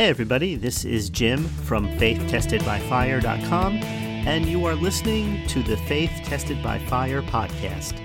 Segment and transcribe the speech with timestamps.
[0.00, 6.62] Hey, everybody, this is Jim from FaithTestedByFire.com, and you are listening to the Faith Tested
[6.62, 8.00] by Fire podcast.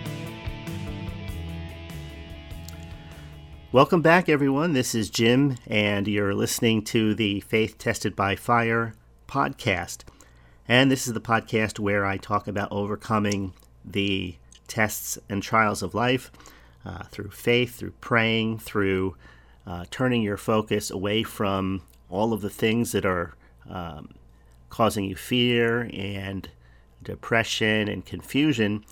[3.71, 4.73] Welcome back, everyone.
[4.73, 8.93] This is Jim, and you're listening to the Faith Tested by Fire
[9.29, 9.99] podcast.
[10.67, 13.53] And this is the podcast where I talk about overcoming
[13.85, 14.35] the
[14.67, 16.29] tests and trials of life
[16.85, 19.15] uh, through faith, through praying, through
[19.67, 23.35] uh, turning your focus away from all of the things that are
[23.69, 24.09] um,
[24.69, 26.49] causing you fear and
[27.03, 28.83] depression and confusion,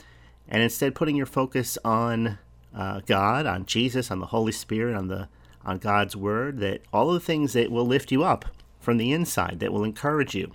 [0.47, 2.37] and instead putting your focus on
[2.75, 5.27] uh, God, on Jesus, on the Holy Spirit, on the
[5.65, 6.59] on God's Word.
[6.59, 8.45] That all of the things that will lift you up
[8.79, 10.51] from the inside, that will encourage you,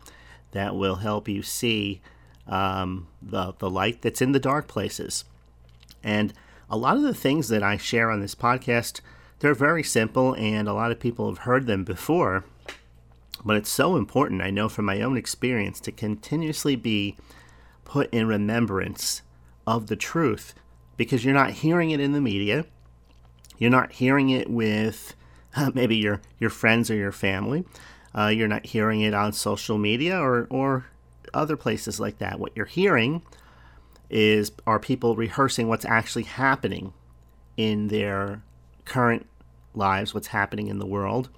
[0.52, 2.00] that will help you see
[2.46, 5.24] um, the the light that's in the dark places,
[6.02, 6.32] and
[6.70, 9.00] a lot of the things that I share on this podcast
[9.40, 12.44] they're very simple, and a lot of people have heard them before,
[13.44, 17.16] but it's so important, I know from my own experience, to continuously be
[17.84, 19.22] put in remembrance
[19.66, 20.54] of the truth
[20.96, 22.66] because you're not hearing it in the media.
[23.58, 25.14] You're not hearing it with
[25.54, 27.64] uh, maybe your, your friends or your family.
[28.14, 30.86] Uh, you're not hearing it on social media or, or
[31.32, 32.40] other places like that.
[32.40, 33.22] What you're hearing
[34.10, 36.92] is are people rehearsing what's actually happening
[37.56, 38.42] in their
[38.88, 39.26] current
[39.74, 41.28] lives, what's happening in the world,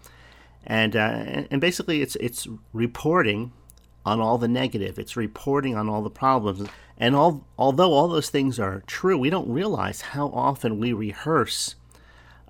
[0.65, 3.53] and uh, and basically it's it's reporting
[4.07, 4.99] on all the negative.
[4.99, 9.31] It's reporting on all the problems, and all although all those things are true, we
[9.31, 11.75] don't realize how often we rehearse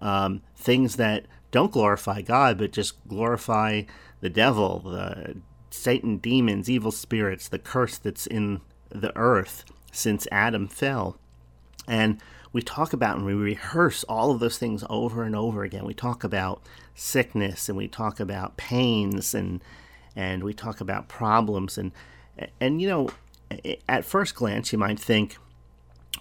[0.00, 3.82] um, things that don't glorify God, but just glorify
[4.20, 5.36] the devil, the
[5.70, 11.18] Satan, demons, evil spirits, the curse that's in the earth since Adam fell,
[11.86, 12.20] and
[12.52, 15.84] we talk about and we rehearse all of those things over and over again.
[15.84, 16.62] We talk about
[16.94, 19.62] sickness and we talk about pains and
[20.16, 21.78] and we talk about problems.
[21.78, 21.92] And
[22.60, 23.10] and you know
[23.88, 25.36] at first glance you might think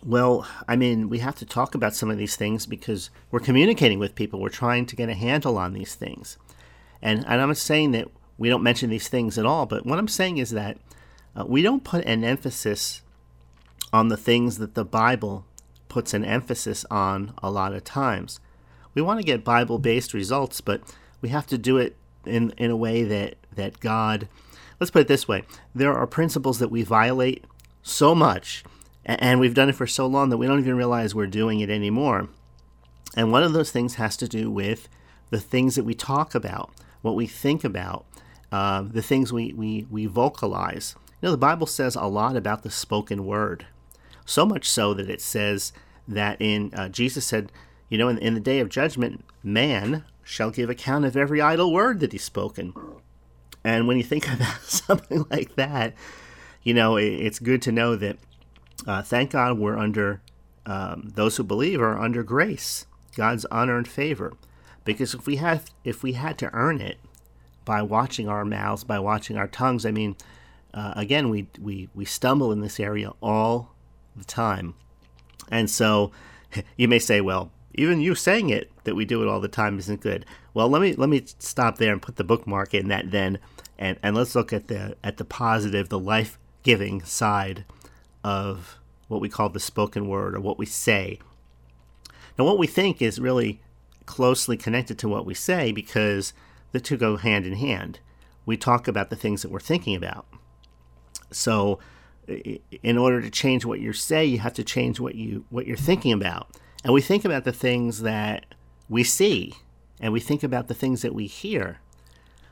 [0.04, 4.00] well i mean we have to talk about some of these things because we're communicating
[4.00, 4.40] with people.
[4.40, 6.38] We're trying to get a handle on these things.
[7.02, 8.08] And, and i'm not saying that
[8.38, 10.78] we don't mention these things at all but what i'm saying is that
[11.36, 13.02] uh, we don't put an emphasis
[13.94, 15.46] on the things that the bible
[15.90, 18.40] puts an emphasis on a lot of times.
[18.94, 20.82] We want to get Bible based results, but
[21.22, 24.28] we have to do it in, in a way that, that God,
[24.80, 25.44] let's put it this way
[25.76, 27.46] there are principles that we violate
[27.82, 28.64] so much,
[29.06, 31.70] and we've done it for so long that we don't even realize we're doing it
[31.70, 32.30] anymore.
[33.16, 34.88] And one of those things has to do with
[35.30, 38.06] the things that we talk about, what we think about,
[38.52, 40.96] uh, the things we, we, we vocalize.
[41.22, 43.66] You know, the Bible says a lot about the spoken word.
[44.30, 45.74] So much so that it says
[46.08, 47.52] that in uh, Jesus said,
[47.90, 51.74] you know, in, in the day of judgment, man shall give account of every idle
[51.74, 52.76] word that he's spoken.
[53.64, 55.96] And when you think about something like that,
[56.62, 58.18] you know, it, it's good to know that,
[58.86, 60.22] uh, thank God, we're under,
[60.68, 62.86] um, those who believe are under grace,
[63.16, 64.34] God's unearned favor.
[64.86, 67.00] Because if we had, if we had to earn it
[67.66, 70.16] by watching our mouths, by watching our tongues, I mean,
[70.72, 73.74] uh, again, we, we, we stumble in this area all
[74.16, 74.76] the time.
[75.50, 76.12] And so
[76.78, 79.80] you may say, well, even you saying it that we do it all the time
[79.80, 80.26] isn't good.
[80.54, 83.40] Well, let me let me stop there and put the bookmark in that then,
[83.78, 87.64] and and let's look at the at the positive, the life giving side
[88.24, 88.78] of
[89.08, 91.20] what we call the spoken word or what we say.
[92.38, 93.62] Now, what we think is really
[94.06, 96.34] closely connected to what we say because
[96.72, 98.00] the two go hand in hand.
[98.46, 100.26] We talk about the things that we're thinking about.
[101.32, 101.80] So
[102.84, 105.78] in order to change what you say, you have to change what you what you're
[105.78, 106.50] thinking about.
[106.84, 108.46] And we think about the things that
[108.88, 109.54] we see,
[110.00, 111.80] and we think about the things that we hear.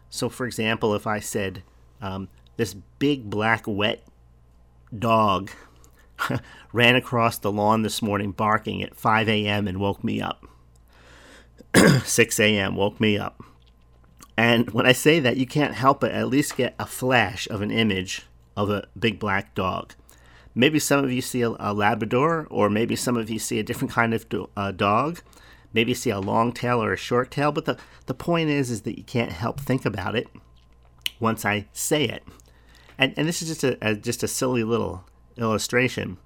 [0.09, 1.63] So, for example, if I said,
[2.01, 4.03] um, "This big black wet
[4.97, 5.51] dog
[6.73, 9.67] ran across the lawn this morning barking at 5 a.m.
[9.67, 10.45] and woke me up,"
[12.03, 12.75] 6 a.m.
[12.75, 13.41] woke me up.
[14.35, 17.61] And when I say that, you can't help but at least get a flash of
[17.61, 18.27] an image
[18.57, 19.93] of a big black dog.
[20.53, 23.63] Maybe some of you see a, a Labrador, or maybe some of you see a
[23.63, 25.21] different kind of do, uh, dog.
[25.71, 27.51] Maybe you see a long tail or a short tail.
[27.51, 27.77] But the,
[28.07, 30.27] the point is, is that you can't help think about it
[31.19, 32.23] once I say it.
[32.97, 35.05] And, and this is just a, a just a silly little
[35.37, 36.17] illustration.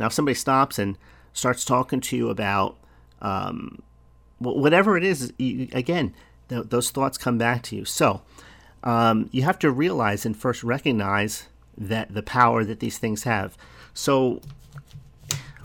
[0.00, 0.98] Now, if somebody stops and
[1.32, 2.76] starts talking to you about
[3.22, 3.78] um,
[4.38, 6.14] whatever it is, you, again,
[6.48, 7.84] th- those thoughts come back to you.
[7.84, 8.22] So,
[8.86, 11.46] um, you have to realize and first recognize
[11.76, 13.58] that the power that these things have.
[13.92, 14.40] So,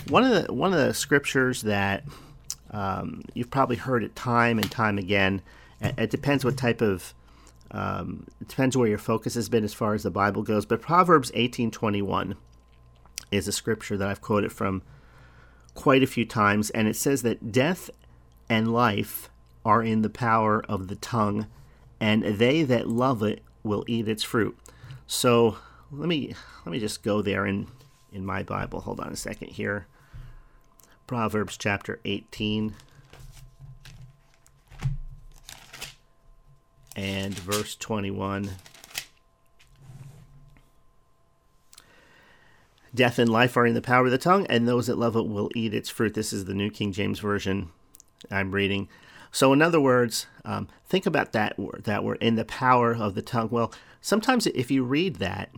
[0.10, 2.04] one of the one of the scriptures that
[2.72, 5.44] um, you've probably heard it time and time again,
[5.80, 7.14] it depends what type of
[7.70, 10.66] um, it depends where your focus has been as far as the Bible goes.
[10.66, 12.36] But Proverbs eighteen twenty one
[13.30, 14.82] is a scripture that I've quoted from
[15.76, 17.92] quite a few times, and it says that death
[18.50, 19.30] and life
[19.64, 21.46] are in the power of the tongue,
[22.02, 24.58] and they that love it will eat its fruit.
[25.06, 25.58] So
[25.92, 26.34] let me
[26.66, 27.68] let me just go there in
[28.12, 28.82] in my Bible.
[28.82, 29.86] Hold on a second here.
[31.06, 32.74] Proverbs chapter 18
[36.96, 38.52] and verse 21.
[42.94, 45.28] Death and life are in the power of the tongue, and those that love it
[45.28, 46.14] will eat its fruit.
[46.14, 47.70] This is the New King James Version
[48.30, 48.90] I'm reading.
[49.32, 53.16] So, in other words, um, think about that word, that word, in the power of
[53.16, 53.50] the tongue.
[53.50, 55.50] Well, sometimes if you read that,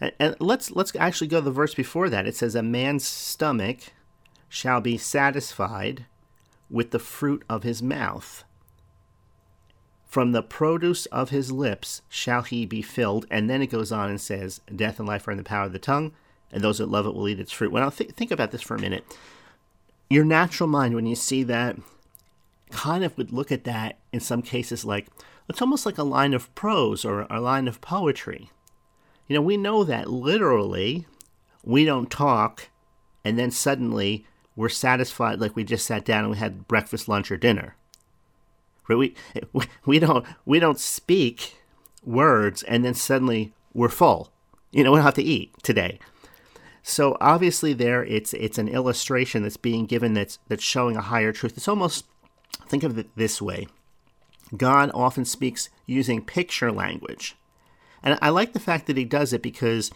[0.00, 2.26] and, and let's let's actually go the verse before that.
[2.26, 3.92] It says, "A man's stomach
[4.48, 6.06] shall be satisfied
[6.68, 8.44] with the fruit of his mouth."
[10.08, 13.26] From the produce of his lips shall he be filled.
[13.30, 15.72] And then it goes on and says, Death and life are in the power of
[15.72, 16.12] the tongue,
[16.50, 17.70] and those that love it will eat its fruit.
[17.70, 19.04] Well, th- think about this for a minute.
[20.08, 21.76] Your natural mind, when you see that,
[22.70, 25.06] kind of would look at that in some cases like
[25.48, 28.50] it's almost like a line of prose or a line of poetry.
[29.26, 31.06] You know, we know that literally
[31.64, 32.68] we don't talk
[33.24, 34.26] and then suddenly
[34.56, 37.76] we're satisfied like we just sat down and we had breakfast, lunch, or dinner.
[38.88, 38.96] Right?
[38.96, 39.14] We,
[39.86, 41.56] we don't we don't speak
[42.04, 44.32] words and then suddenly we're full.
[44.70, 45.98] You know, we don't have to eat today.
[46.82, 51.32] So obviously there it's it's an illustration that's being given that's that's showing a higher
[51.32, 51.56] truth.
[51.56, 52.06] It's almost
[52.66, 53.66] think of it this way.
[54.56, 57.36] God often speaks using picture language.
[58.02, 59.90] And I like the fact that he does it because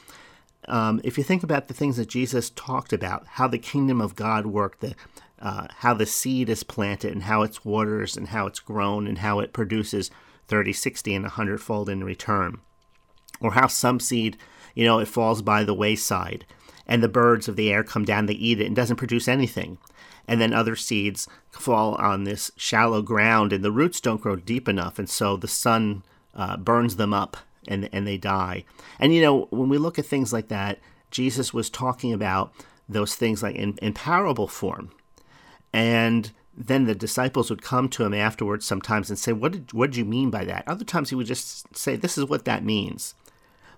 [0.69, 4.16] um, if you think about the things that Jesus talked about, how the kingdom of
[4.16, 4.94] God worked, the,
[5.40, 9.19] uh, how the seed is planted and how it's waters and how it's grown and
[9.19, 10.10] how it produces
[10.48, 12.60] 30, 60, and 100 fold in return.
[13.40, 14.37] Or how some seed,
[14.75, 16.44] you know, it falls by the wayside
[16.87, 19.78] and the birds of the air come down, they eat it, and doesn't produce anything.
[20.28, 24.69] And then other seeds fall on this shallow ground, and the roots don't grow deep
[24.69, 26.02] enough, and so the sun
[26.34, 27.36] uh, burns them up,
[27.69, 28.64] and and they die.
[28.98, 30.78] And you know, when we look at things like that,
[31.10, 32.52] Jesus was talking about
[32.88, 34.90] those things like in, in parable form,
[35.72, 39.90] and then the disciples would come to him afterwards sometimes and say, "What did what
[39.90, 42.64] did you mean by that?" Other times he would just say, "This is what that
[42.64, 43.14] means."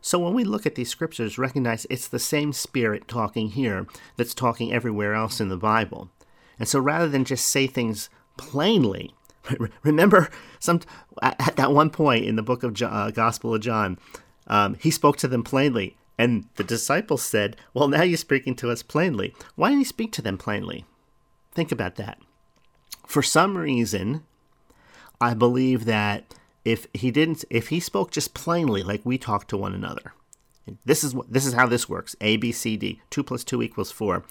[0.00, 3.86] So when we look at these scriptures, recognize it's the same spirit talking here
[4.16, 6.10] that's talking everywhere else in the Bible.
[6.58, 9.14] And so rather than just say things plainly,
[9.82, 10.80] remember some
[11.22, 13.98] at that one point in the book of John, uh, Gospel of John,
[14.46, 18.70] um, he spoke to them plainly, and the disciples said, "Well, now you're speaking to
[18.70, 19.34] us plainly.
[19.54, 20.84] Why didn't he speak to them plainly?
[21.52, 22.18] Think about that.
[23.06, 24.24] For some reason,
[25.20, 26.34] I believe that
[26.64, 30.14] if he didn't if he spoke just plainly like we talk to one another
[30.84, 33.62] this is what this is how this works a b c d 2 plus 2
[33.62, 34.24] equals 4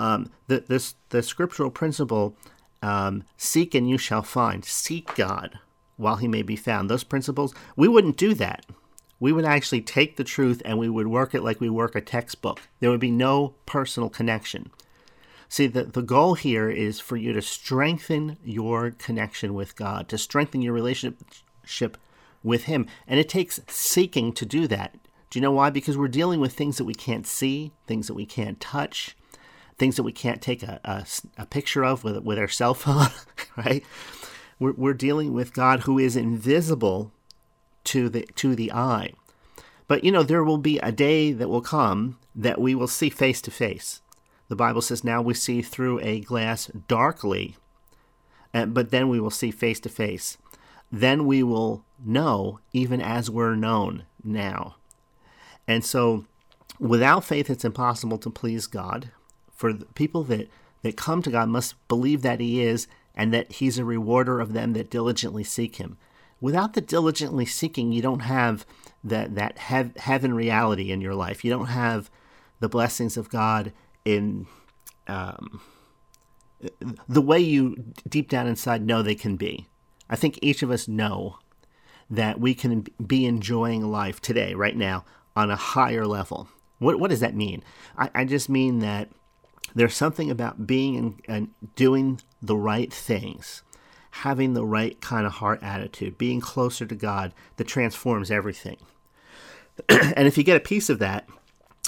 [0.00, 2.36] um, the, this, the scriptural principle
[2.82, 5.58] um, seek and you shall find seek god
[5.96, 8.64] while he may be found those principles we wouldn't do that
[9.18, 12.00] we would actually take the truth and we would work it like we work a
[12.00, 14.70] textbook there would be no personal connection
[15.52, 20.16] See, the, the goal here is for you to strengthen your connection with God, to
[20.16, 21.20] strengthen your relationship
[21.70, 21.96] relationship
[22.42, 22.86] with Him.
[23.06, 24.94] And it takes seeking to do that.
[25.30, 25.70] Do you know why?
[25.70, 29.16] Because we're dealing with things that we can't see, things that we can't touch,
[29.80, 31.04] things that we can't take a, a,
[31.42, 33.08] a picture of with, with our cell phone,
[33.56, 33.84] right?
[34.60, 37.10] We're, we're dealing with God who is invisible
[37.84, 39.14] to the, to the eye.
[39.88, 43.10] But you know, there will be a day that will come that we will see
[43.10, 44.02] face to face.
[44.48, 47.56] The Bible says now we see through a glass darkly,
[48.54, 50.38] eh, but then we will see face to face
[50.90, 54.76] then we will know even as we're known now.
[55.66, 56.24] And so,
[56.78, 59.10] without faith, it's impossible to please God.
[59.60, 60.48] For people that,
[60.80, 64.54] that come to God must believe that He is and that He's a rewarder of
[64.54, 65.98] them that diligently seek Him.
[66.40, 68.64] Without the diligently seeking, you don't have
[69.04, 71.44] that, that hev- heaven reality in your life.
[71.44, 72.10] You don't have
[72.60, 73.74] the blessings of God
[74.06, 74.46] in
[75.06, 75.60] um,
[77.06, 79.66] the way you deep down inside know they can be.
[80.08, 81.36] I think each of us know
[82.08, 85.04] that we can be enjoying life today, right now,
[85.36, 86.48] on a higher level.
[86.78, 87.62] What, what does that mean?
[87.98, 89.10] I, I just mean that
[89.74, 93.62] there's something about being and doing the right things,
[94.10, 98.78] having the right kind of heart attitude, being closer to God that transforms everything.
[99.88, 101.28] and if you get a piece of that,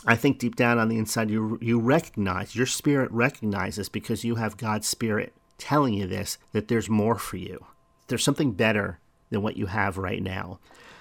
[0.06, 4.34] I think deep down on the inside, you you recognize your spirit recognizes because you
[4.34, 7.66] have God's spirit telling you this that there's more for you
[8.12, 8.98] there's something better
[9.30, 10.58] than what you have right now.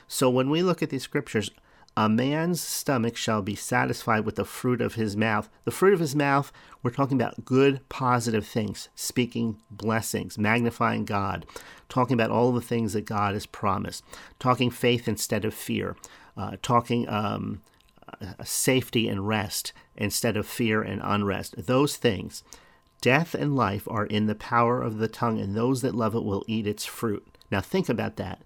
[0.08, 1.52] So when we look at these scriptures,
[1.98, 5.50] a man's stomach shall be satisfied with the fruit of his mouth.
[5.65, 11.45] The fruit of his mouth, we're talking about good, positive things, speaking blessings, magnifying God,
[11.89, 14.03] talking about all the things that God has promised,
[14.39, 15.98] talking faith instead of fear,
[16.38, 17.62] uh, talking um,
[18.21, 21.55] uh, safety and rest instead of fear and unrest.
[21.65, 22.43] Those things.
[23.01, 26.24] Death and life are in the power of the tongue, and those that love it
[26.24, 27.38] will eat its fruit.
[27.50, 28.43] Now, think about that.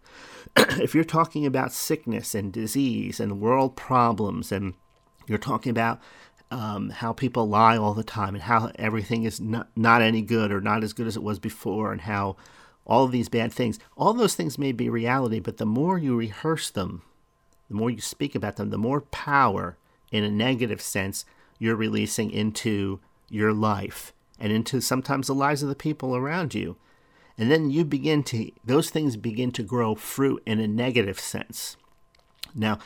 [0.81, 4.73] if you're talking about sickness and disease and world problems, and
[5.27, 5.99] you're talking about
[6.51, 10.51] um, how people lie all the time and how everything is not, not any good
[10.51, 12.35] or not as good as it was before, and how
[12.85, 16.15] all of these bad things, all those things may be reality, but the more you
[16.15, 17.01] rehearse them,
[17.67, 19.77] the more you speak about them, the more power
[20.11, 21.25] in a negative sense
[21.57, 26.77] you're releasing into your life and into sometimes the lives of the people around you.
[27.37, 31.75] And then you begin to, those things begin to grow fruit in a negative sense.
[32.53, 32.79] Now,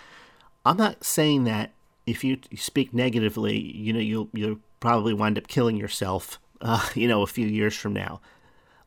[0.66, 1.72] I'm not saying that
[2.08, 7.08] if you speak negatively, you know, you'll, you'll probably wind up killing yourself, uh, you
[7.08, 8.22] know, a few years from now.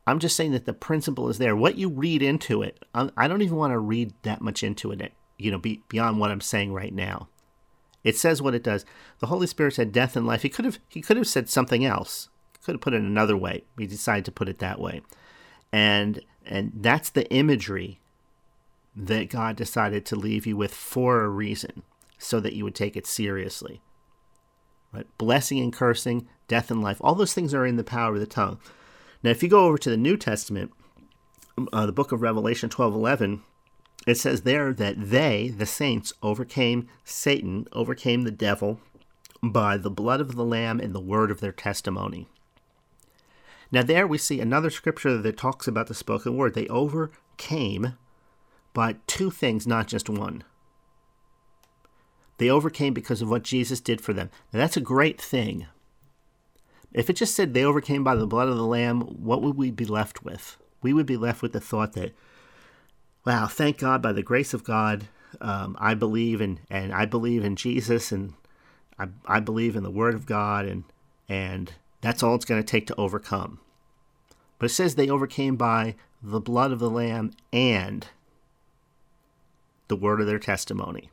[0.05, 1.55] I'm just saying that the principle is there.
[1.55, 5.13] What you read into it, I don't even want to read that much into it,
[5.37, 7.29] you know, be, beyond what I'm saying right now.
[8.03, 8.83] It says what it does.
[9.19, 10.41] The Holy Spirit said death and life.
[10.41, 12.27] He could have he could have said something else.
[12.65, 13.63] Could have put it another way.
[13.77, 15.01] He decided to put it that way
[15.73, 17.99] and and that's the imagery
[18.95, 21.81] that God decided to leave you with for a reason,
[22.17, 23.81] so that you would take it seriously.
[24.93, 25.07] Right?
[25.17, 28.27] Blessing and cursing, death and life, all those things are in the power of the
[28.27, 28.59] tongue.
[29.23, 30.71] Now, if you go over to the New Testament,
[31.71, 33.41] uh, the book of Revelation 12 11,
[34.05, 38.79] it says there that they, the saints, overcame Satan, overcame the devil
[39.41, 42.27] by the blood of the Lamb and the word of their testimony.
[43.73, 46.53] Now, there we see another scripture that talks about the spoken word.
[46.53, 47.97] They overcame
[48.71, 50.43] by two things, not just one.
[52.37, 54.29] They overcame because of what Jesus did for them.
[54.51, 55.65] Now, that's a great thing.
[56.93, 59.71] If it just said they overcame by the blood of the Lamb, what would we
[59.71, 60.55] be left with?
[60.83, 62.13] We would be left with the thought that,
[63.25, 65.07] wow, thank God, by the grace of God,
[65.41, 68.35] um, I believe in and I believe in Jesus and
[68.99, 70.83] I, I believe in the Word of God and
[71.27, 71.73] and
[72.03, 73.59] that's all it's going to take to overcome.
[74.59, 78.05] But it says they overcame by the blood of the Lamb and
[79.87, 81.09] the word of their testimony.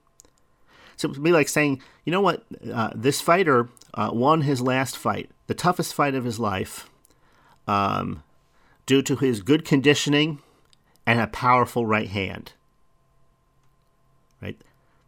[0.97, 4.61] So it would be like saying, you know what, uh, this fighter uh, won his
[4.61, 6.90] last fight, the toughest fight of his life,
[7.68, 8.25] um,
[8.85, 10.40] due to his good conditioning
[11.06, 12.52] and a powerful right hand.
[14.42, 14.61] Right,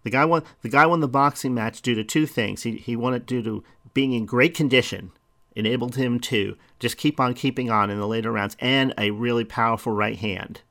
[0.05, 0.45] the guy won.
[0.61, 2.63] The guy won the boxing match due to two things.
[2.63, 5.13] He he won it due to being in great condition
[5.55, 9.45] enabled him to just keep on keeping on in the later rounds and a really
[9.45, 10.63] powerful right hand.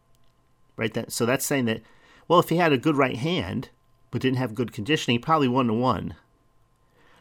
[0.78, 0.94] Right?
[0.94, 1.82] That, so that's saying that,
[2.28, 3.70] well, if he had a good right hand
[4.10, 6.16] but didn't have good conditioning, he probably won to one.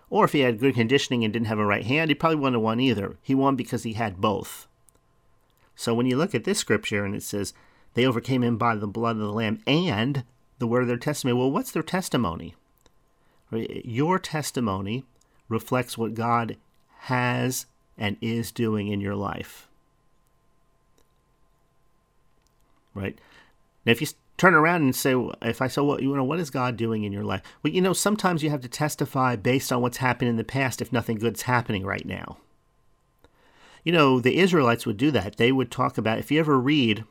[0.08, 2.52] Or if he had good conditioning and didn't have a right hand, he probably won
[2.52, 3.16] to one either.
[3.22, 4.66] He won because he had both.
[5.76, 7.54] So when you look at this scripture and it says,
[7.94, 10.24] they overcame him by the blood of the Lamb and
[10.58, 11.38] the word of their testimony.
[11.38, 12.54] Well, what's their testimony?
[13.52, 15.04] Your testimony
[15.48, 16.56] reflects what God
[17.04, 17.66] has
[17.97, 19.66] and is doing in your life.
[22.95, 23.19] Right?
[23.85, 26.50] Now, if you turn around and say, if I say, well, you know, what is
[26.50, 27.42] God doing in your life?
[27.62, 30.80] Well, you know, sometimes you have to testify based on what's happened in the past
[30.80, 32.38] if nothing good's happening right now.
[33.85, 35.37] You know, the Israelites would do that.
[35.37, 37.04] They would talk about, if you ever read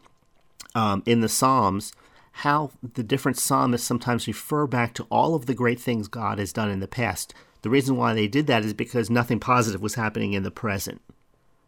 [0.76, 1.94] um, in the Psalms,
[2.32, 6.54] how the different psalmists sometimes refer back to all of the great things God has
[6.54, 7.34] done in the past.
[7.62, 11.02] The reason why they did that is because nothing positive was happening in the present.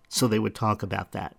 [0.09, 1.35] So they would talk about that.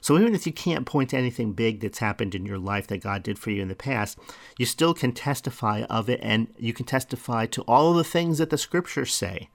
[0.00, 3.02] So even if you can't point to anything big that's happened in your life that
[3.02, 4.18] God did for you in the past,
[4.56, 8.38] you still can testify of it and you can testify to all of the things
[8.38, 9.48] that the scriptures say.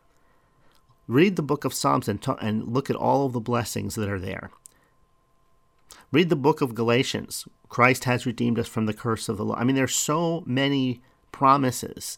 [1.07, 4.19] Read the book of Psalms and, and look at all of the blessings that are
[4.19, 4.51] there.
[6.11, 7.47] Read the book of Galatians.
[7.69, 9.55] Christ has redeemed us from the curse of the law.
[9.55, 11.01] I mean, there's so many
[11.31, 12.17] promises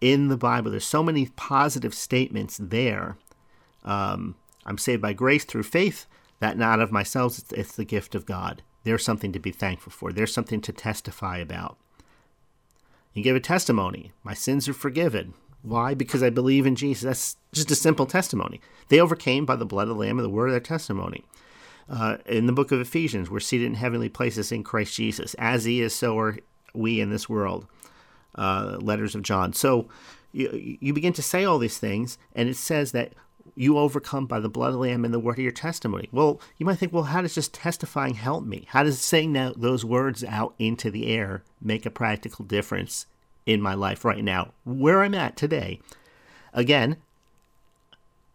[0.00, 0.70] in the Bible.
[0.70, 3.16] There's so many positive statements there.
[3.84, 6.06] Um, I'm saved by grace through faith,
[6.38, 8.62] that not of myself, it's, it's the gift of God.
[8.84, 10.12] There's something to be thankful for.
[10.12, 11.76] There's something to testify about.
[13.12, 14.12] You give a testimony.
[14.22, 15.34] My sins are forgiven.
[15.62, 15.94] Why?
[15.94, 17.02] Because I believe in Jesus.
[17.02, 18.60] That's just a simple testimony.
[18.88, 21.24] They overcame by the blood of the Lamb and the word of their testimony.
[21.88, 25.34] Uh, in the book of Ephesians, we're seated in heavenly places in Christ Jesus.
[25.38, 26.38] As He is, so are
[26.72, 27.66] we in this world
[28.34, 29.52] uh, letters of John.
[29.52, 29.88] So
[30.32, 33.12] you, you begin to say all these things, and it says that
[33.54, 36.08] you overcome by the blood of the Lamb and the word of your testimony.
[36.12, 38.66] Well, you might think, well, how does just testifying help me?
[38.68, 43.06] How does saying those words out into the air make a practical difference
[43.46, 45.80] in my life right now, where I'm at today?
[46.52, 46.96] Again,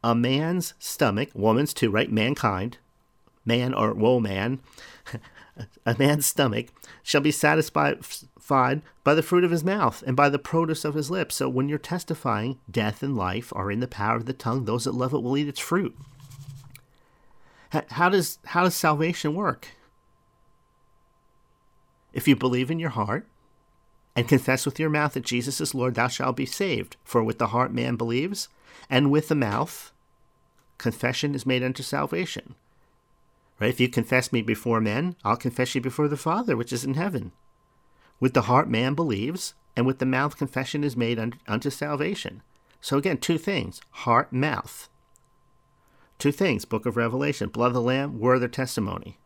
[0.03, 2.11] a man's stomach, woman's too, right?
[2.11, 2.77] Mankind,
[3.45, 4.59] man or woe man,
[5.85, 6.67] a man's stomach
[7.03, 8.01] shall be satisfied
[9.03, 11.35] by the fruit of his mouth and by the produce of his lips.
[11.35, 14.65] So when you're testifying, death and life are in the power of the tongue.
[14.65, 15.95] Those that love it will eat its fruit.
[17.89, 19.69] How does how does salvation work?
[22.13, 23.27] If you believe in your heart
[24.15, 26.95] and confess with your mouth that Jesus is Lord, thou shalt be saved.
[27.03, 28.47] For with the heart man believes,
[28.89, 29.91] and with the mouth
[30.77, 32.55] confession is made unto salvation.
[33.59, 33.69] Right?
[33.69, 36.95] If you confess me before men, I'll confess you before the Father which is in
[36.95, 37.31] heaven.
[38.19, 42.41] With the heart man believes, and with the mouth confession is made unto salvation.
[42.81, 44.89] So again, two things heart, mouth.
[46.17, 49.17] Two things, book of Revelation, blood of the Lamb, word of their testimony.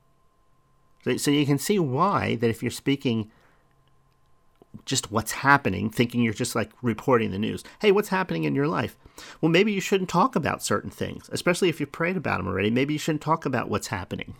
[1.03, 3.31] So, so you can see why that if you're speaking
[4.85, 7.63] just what's happening, thinking you're just like reporting the news.
[7.81, 8.95] Hey, what's happening in your life?
[9.41, 12.69] Well, maybe you shouldn't talk about certain things, especially if you've prayed about them already.
[12.69, 14.35] Maybe you shouldn't talk about what's happening.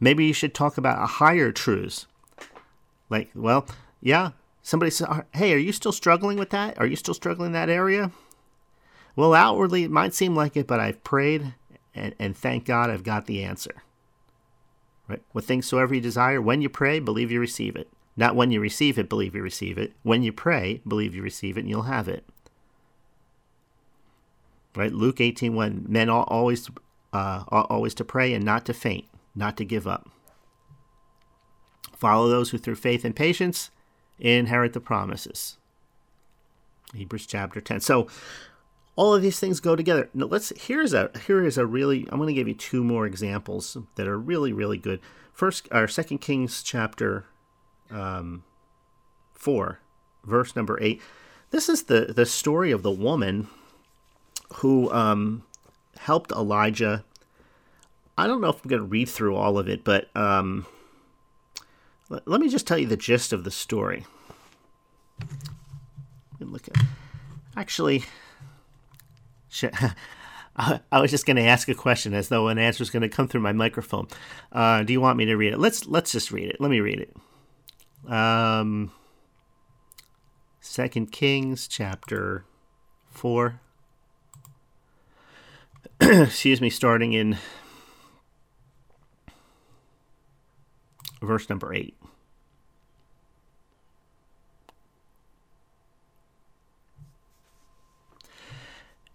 [0.00, 2.06] Maybe you should talk about a higher truths.
[3.08, 3.66] Like, well,
[4.00, 4.30] yeah,
[4.62, 6.78] somebody says, hey, are you still struggling with that?
[6.78, 8.10] Are you still struggling in that area?
[9.16, 11.54] Well, outwardly, it might seem like it, but I've prayed,
[11.94, 13.82] and, and thank God I've got the answer.
[15.06, 15.22] Right?
[15.32, 17.88] What things soever you desire, when you pray, believe you receive it.
[18.16, 19.92] Not when you receive it, believe you receive it.
[20.02, 22.24] When you pray, believe you receive it, and you'll have it.
[24.76, 24.92] Right?
[24.92, 26.70] Luke 18 1, men ought always,
[27.12, 30.08] uh, ought always to pray and not to faint, not to give up.
[31.96, 33.70] Follow those who through faith and patience
[34.18, 35.58] inherit the promises.
[36.94, 37.80] Hebrews chapter 10.
[37.80, 38.08] So
[38.96, 40.08] all of these things go together.
[40.14, 43.06] Now let's here's a here is a really I'm going to give you two more
[43.06, 45.00] examples that are really really good.
[45.32, 47.26] First our second Kings chapter
[47.90, 48.44] um,
[49.34, 49.78] 4,
[50.24, 51.00] verse number 8.
[51.50, 53.48] This is the, the story of the woman
[54.54, 55.44] who um,
[55.98, 57.04] helped Elijah.
[58.16, 60.66] I don't know if I'm going to read through all of it, but um,
[62.08, 64.04] let, let, me just tell you the gist of the story.
[66.40, 66.84] Look at,
[67.56, 68.04] actually,
[70.56, 73.08] I, was just going to ask a question as though an answer is going to
[73.08, 74.08] come through my microphone.
[74.52, 75.58] Uh, do you want me to read it?
[75.58, 76.60] Let's let's just read it.
[76.60, 77.16] Let me read it.
[78.06, 78.92] Um,
[80.60, 82.44] Second Kings chapter
[83.10, 83.60] four.
[86.00, 87.38] Excuse me, starting in
[91.22, 91.96] verse number eight.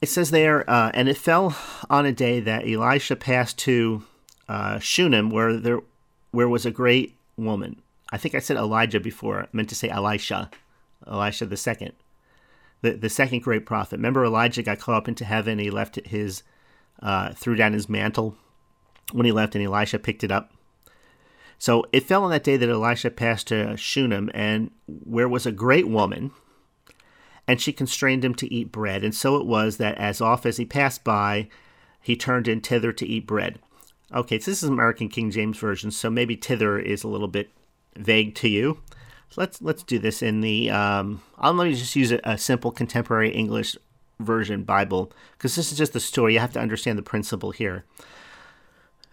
[0.01, 1.57] It says there, uh, and it fell
[1.89, 4.03] on a day that Elisha passed to
[4.47, 5.81] uh, Shunem, where there
[6.31, 9.41] where was a great woman, I think I said Elijah before.
[9.41, 10.49] I meant to say Elisha,
[11.07, 11.93] Elisha the second,
[12.81, 13.97] the the second great prophet.
[13.97, 15.59] Remember, Elijah got caught up into heaven.
[15.59, 16.43] He left his,
[17.01, 18.35] uh, threw down his mantle
[19.11, 20.51] when he left, and Elisha picked it up.
[21.57, 25.51] So it fell on that day that Elisha passed to Shunem, and where was a
[25.51, 26.31] great woman,
[27.47, 29.03] and she constrained him to eat bread.
[29.03, 31.49] And so it was that as oft as he passed by,
[32.01, 33.59] he turned in thither to eat bread.
[34.13, 37.51] Okay, so this is American King James Version, so maybe thither is a little bit
[37.99, 38.81] vague to you.
[39.29, 40.69] So let's let's do this in the.
[40.71, 43.75] Um, I'll let me just use a, a simple contemporary English
[44.19, 46.33] version Bible because this is just the story.
[46.33, 47.85] You have to understand the principle here.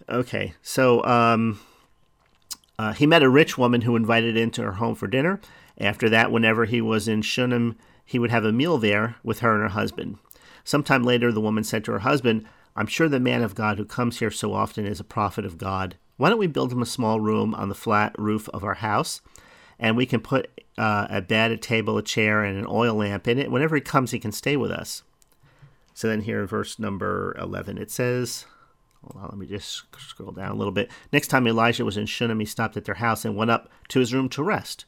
[0.08, 1.60] Okay, so um,
[2.78, 5.40] uh, he met a rich woman who invited him into her home for dinner.
[5.78, 9.52] After that, whenever he was in Shunem, he would have a meal there with her
[9.54, 10.18] and her husband.
[10.64, 13.84] Sometime later, the woman said to her husband, I'm sure the man of God who
[13.84, 15.96] comes here so often is a prophet of God.
[16.16, 19.20] Why don't we build him a small room on the flat roof of our house?
[19.78, 23.28] And we can put uh, a bed, a table, a chair, and an oil lamp
[23.28, 23.50] in it.
[23.50, 25.02] Whenever he comes, he can stay with us.
[25.92, 28.46] So then here in verse number 11, it says,
[29.02, 30.90] Hold on, let me just scroll down a little bit.
[31.12, 34.00] Next time Elijah was in Shunem, he stopped at their house and went up to
[34.00, 34.84] his room to rest.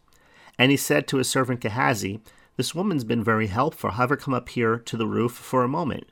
[0.58, 2.20] And he said to his servant Gehazi,
[2.56, 3.92] This woman's been very helpful.
[3.92, 6.08] Have her come up here to the roof for a moment.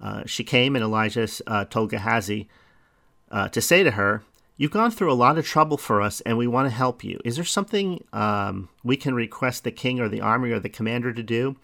[0.00, 2.48] Uh, she came, and Elijah uh, told Gehazi,
[3.30, 4.22] uh, to say to her,
[4.56, 7.18] You've gone through a lot of trouble for us, and we want to help you.
[7.24, 11.14] Is there something um, we can request the king or the army or the commander
[11.14, 11.56] to do?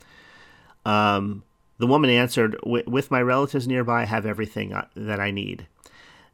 [0.87, 1.43] Um,
[1.77, 5.67] the woman answered, With my relatives nearby, I have everything uh, that I need.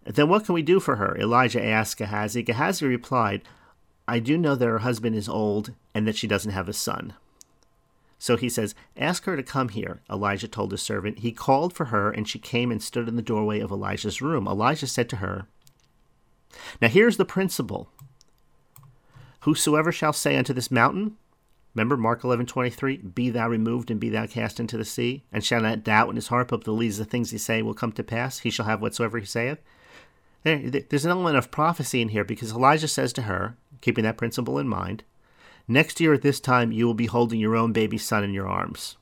[0.04, 1.16] Then what can we do for her?
[1.18, 2.44] Elijah asked Gehazi.
[2.44, 3.42] Gehazi replied,
[4.06, 7.14] I do know that her husband is old and that she doesn't have a son.
[8.22, 11.18] So he says, Ask her to come here, Elijah told his servant.
[11.18, 14.46] He called for her, and she came and stood in the doorway of Elijah's room.
[14.46, 15.48] Elijah said to her,
[16.80, 17.90] Now here's the principle
[19.40, 21.16] Whosoever shall say unto this mountain,
[21.74, 25.24] Remember Mark eleven twenty three, Be thou removed and be thou cast into the sea,
[25.32, 27.90] and shall not doubt in his heart, but believes the things he say will come
[27.90, 29.58] to pass, he shall have whatsoever he saith.
[30.44, 34.60] there's an element of prophecy in here because Elijah says to her, keeping that principle
[34.60, 35.02] in mind,
[35.68, 38.48] Next year at this time, you will be holding your own baby son in your
[38.48, 38.96] arms.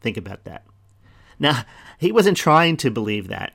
[0.00, 0.64] Think about that.
[1.38, 1.64] Now,
[1.98, 3.54] he wasn't trying to believe that,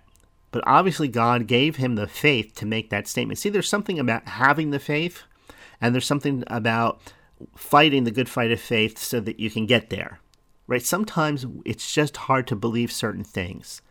[0.52, 3.39] but obviously God gave him the faith to make that statement.
[3.39, 5.24] See, there's something about having the faith,
[5.80, 7.02] and there's something about
[7.56, 10.19] fighting the good fight of faith so that you can get there.
[10.67, 10.84] Right?
[10.84, 13.82] Sometimes it's just hard to believe certain things.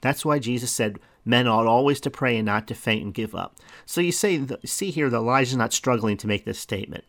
[0.00, 3.34] That's why Jesus said, Men ought always to pray and not to faint and give
[3.34, 3.56] up.
[3.86, 7.04] So you say, see here that Elijah's not struggling to make this statement.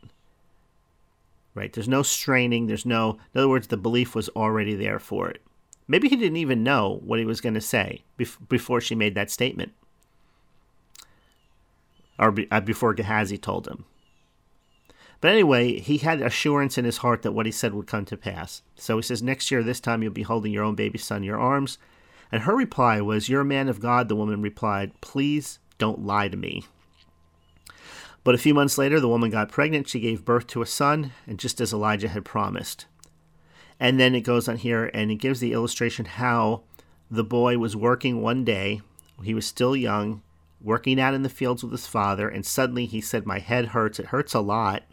[1.54, 1.72] Right?
[1.72, 2.68] There's no straining.
[2.68, 5.42] There's no, in other words, the belief was already there for it.
[5.88, 8.04] Maybe he didn't even know what he was going to say
[8.48, 9.74] before she made that statement,
[12.18, 13.84] or uh, before Gehazi told him.
[15.20, 18.18] But anyway, he had assurance in his heart that what he said would come to
[18.18, 18.64] pass.
[18.76, 21.24] So he says, Next year, this time you'll be holding your own baby son in
[21.24, 21.78] your arms.
[22.32, 24.08] And her reply was, You're a man of God.
[24.08, 26.66] The woman replied, Please don't lie to me.
[28.24, 29.90] But a few months later, the woman got pregnant.
[29.90, 32.86] She gave birth to a son, and just as Elijah had promised.
[33.80, 36.62] And then it goes on here and it gives the illustration how
[37.10, 38.82] the boy was working one day.
[39.24, 40.22] He was still young,
[40.62, 44.00] working out in the fields with his father, and suddenly he said, My head hurts.
[44.00, 44.84] It hurts a lot.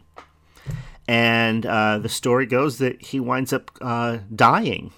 [1.07, 4.91] And uh, the story goes that he winds up uh, dying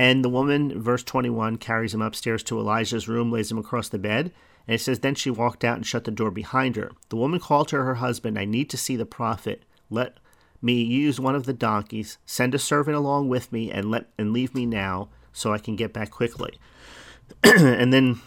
[0.00, 3.98] and the woman, verse 21, carries him upstairs to Elijah's room, lays him across the
[3.98, 4.32] bed.
[4.66, 6.92] And it says, Then she walked out and shut the door behind her.
[7.10, 9.62] The woman called to her husband, I need to see the prophet.
[9.90, 10.16] Let
[10.62, 14.32] me use one of the donkeys, send a servant along with me, and let and
[14.32, 16.58] leave me now so I can get back quickly.
[17.44, 18.22] and then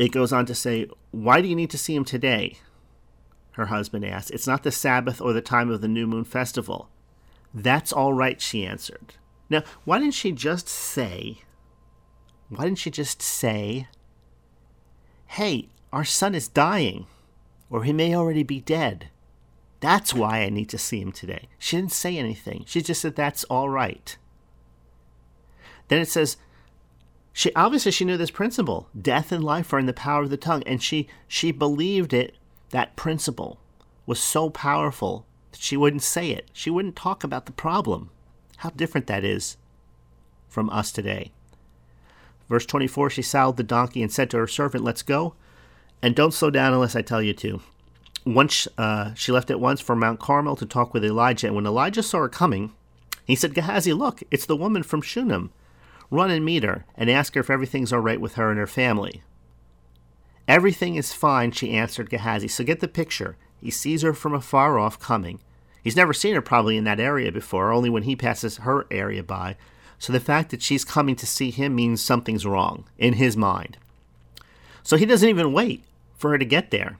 [0.00, 2.58] it goes on to say, Why do you need to see him today?
[3.52, 4.32] Her husband asked.
[4.32, 6.88] It's not the Sabbath or the time of the new moon festival.
[7.54, 9.14] That's all right, she answered.
[9.50, 11.42] Now, why didn't she just say,
[12.48, 13.88] why didn't she just say,
[15.26, 17.06] hey, our son is dying,
[17.70, 19.08] or he may already be dead?
[19.80, 21.48] That's why I need to see him today.
[21.58, 22.64] She didn't say anything.
[22.66, 24.16] She just said, that's all right.
[25.88, 26.36] Then it says,
[27.38, 30.36] she obviously she knew this principle death and life are in the power of the
[30.36, 32.34] tongue and she she believed it
[32.70, 33.60] that principle
[34.06, 38.10] was so powerful that she wouldn't say it she wouldn't talk about the problem
[38.58, 39.56] how different that is
[40.48, 41.32] from us today.
[42.48, 45.34] Verse 24 She saddled the donkey and said to her servant, Let's go,
[46.02, 47.60] and don't slow down unless I tell you to.
[48.24, 51.66] Once uh, she left at once for Mount Carmel to talk with Elijah, and when
[51.66, 52.72] Elijah saw her coming,
[53.24, 55.50] he said, Gehazi, look, it's the woman from Shunem.
[56.10, 58.66] Run and meet her, and ask her if everything's all right with her and her
[58.66, 59.22] family.
[60.46, 62.48] Everything is fine, she answered Gehazi.
[62.48, 63.36] So get the picture.
[63.60, 65.40] He sees her from afar off coming.
[65.88, 69.22] He's never seen her probably in that area before, only when he passes her area
[69.22, 69.56] by.
[69.98, 73.78] So the fact that she's coming to see him means something's wrong in his mind.
[74.82, 75.82] So he doesn't even wait
[76.18, 76.98] for her to get there.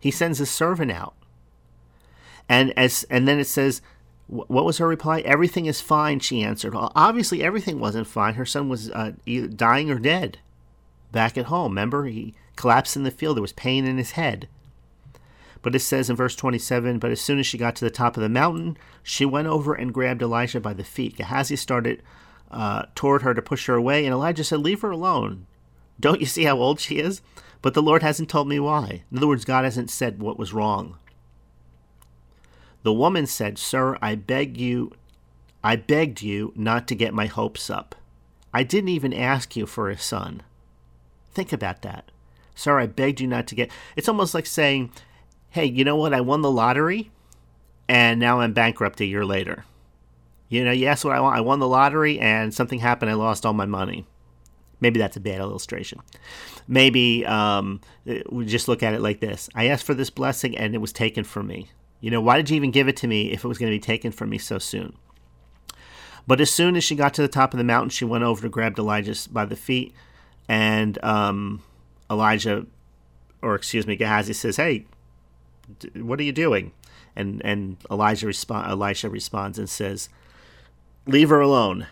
[0.00, 1.12] He sends his servant out.
[2.48, 3.82] And as and then it says
[4.28, 5.20] what was her reply?
[5.20, 6.72] Everything is fine, she answered.
[6.72, 8.32] Well, obviously, everything wasn't fine.
[8.32, 10.38] Her son was uh, either dying or dead
[11.12, 11.72] back at home.
[11.72, 13.36] Remember, he collapsed in the field.
[13.36, 14.48] There was pain in his head.
[15.64, 18.18] But it says in verse 27 But as soon as she got to the top
[18.18, 21.16] of the mountain, she went over and grabbed Elijah by the feet.
[21.16, 22.02] Gehazi started
[22.50, 25.46] uh, toward her to push her away, and Elijah said, Leave her alone.
[25.98, 27.22] Don't you see how old she is?
[27.62, 29.04] But the Lord hasn't told me why.
[29.10, 30.98] In other words, God hasn't said what was wrong.
[32.82, 34.92] The woman said, Sir, I beg you,
[35.62, 37.94] I begged you not to get my hopes up.
[38.52, 40.42] I didn't even ask you for a son.
[41.32, 42.10] Think about that.
[42.54, 43.70] Sir, I begged you not to get.
[43.96, 44.92] It's almost like saying,
[45.54, 46.12] hey, you know what?
[46.12, 47.12] I won the lottery
[47.88, 49.64] and now I'm bankrupt a year later.
[50.48, 51.36] You know, asked what I want.
[51.36, 53.12] I won the lottery and something happened.
[53.12, 54.04] I lost all my money.
[54.80, 56.00] Maybe that's a bad illustration.
[56.66, 57.80] Maybe um,
[58.30, 60.92] we just look at it like this I asked for this blessing and it was
[60.92, 61.68] taken from me.
[62.00, 63.76] You know, why did you even give it to me if it was going to
[63.76, 64.96] be taken from me so soon?
[66.26, 68.42] But as soon as she got to the top of the mountain, she went over
[68.42, 69.94] to grab Elijah by the feet.
[70.48, 71.62] And um,
[72.10, 72.66] Elijah,
[73.40, 74.86] or excuse me, Gehazi says, Hey,
[75.94, 76.72] what are you doing?
[77.16, 80.08] And and Elijah respond, Elisha responds and says,
[81.06, 81.86] "Leave her alone."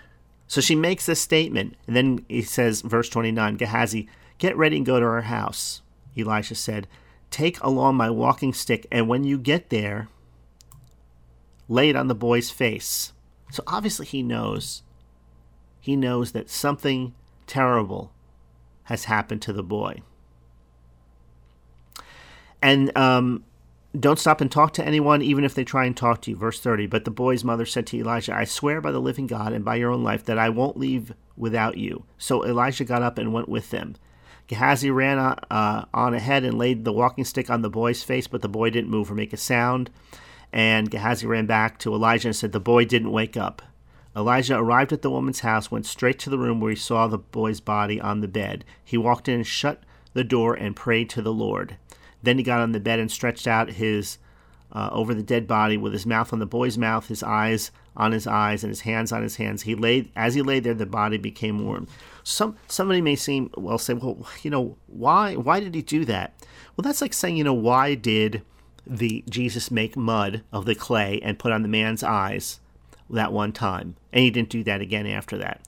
[0.52, 4.06] So she makes this statement, and then he says, verse 29, Gehazi,
[4.37, 5.80] get ready and go to her house.
[6.14, 6.87] Elisha said,
[7.30, 10.08] Take along my walking stick, and when you get there,
[11.68, 13.14] lay it on the boy's face.
[13.50, 14.82] So obviously he knows.
[15.80, 17.14] He knows that something
[17.46, 18.12] terrible
[18.85, 20.02] has happened to the boy.
[22.61, 23.44] And um,
[23.98, 26.37] don't stop and talk to anyone, even if they try and talk to you.
[26.37, 26.87] Verse 30.
[26.87, 29.76] But the boy's mother said to Elijah, I swear by the living God and by
[29.76, 32.05] your own life that I won't leave without you.
[32.16, 33.96] So Elijah got up and went with them.
[34.46, 38.42] Gehazi ran uh, on ahead and laid the walking stick on the boy's face, but
[38.42, 39.90] the boy didn't move or make a sound.
[40.52, 43.62] And Gehazi ran back to Elijah and said, The boy didn't wake up.
[44.14, 47.18] Elijah arrived at the woman's house, went straight to the room where he saw the
[47.18, 48.64] boy's body on the bed.
[48.85, 51.76] He walked in and shut the door and prayed to the Lord.
[52.22, 54.18] Then he got on the bed and stretched out his
[54.72, 58.12] uh, over the dead body with his mouth on the boy's mouth, his eyes on
[58.12, 59.62] his eyes, and his hands on his hands.
[59.62, 61.87] He laid as he lay there, the body became warm.
[62.24, 66.32] Some somebody may seem well say, well, you know, why why did he do that?
[66.76, 68.42] Well, that's like saying, you know, why did
[68.87, 72.61] the Jesus make mud of the clay and put on the man's eyes
[73.11, 75.61] that one time, and he didn't do that again after that?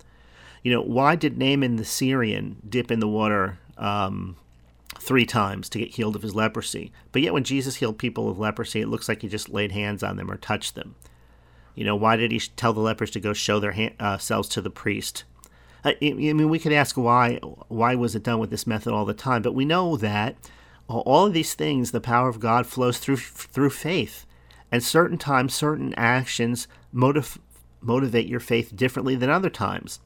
[0.62, 4.36] You know, why did Naaman the Syrian dip in the water um,
[4.98, 6.92] three times to get healed of his leprosy?
[7.12, 10.02] But yet, when Jesus healed people of leprosy, it looks like he just laid hands
[10.02, 10.94] on them or touched them.
[11.74, 14.48] You know, why did he tell the lepers to go show their hand, uh, selves
[14.50, 15.24] to the priest?
[15.84, 17.36] I, I mean, we could ask why
[17.68, 20.36] why was it done with this method all the time, but we know that
[20.88, 24.26] all of these things, the power of God flows through through faith,
[24.70, 27.38] and certain times, certain actions motiv-
[27.80, 30.00] motivate your faith differently than other times.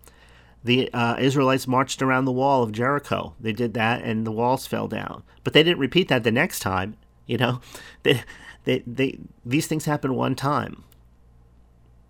[0.64, 3.34] The uh, Israelites marched around the wall of Jericho.
[3.40, 5.22] They did that, and the walls fell down.
[5.44, 6.96] But they didn't repeat that the next time.
[7.26, 7.60] You know,
[8.02, 8.22] they,
[8.64, 10.84] they, they, these things happen one time.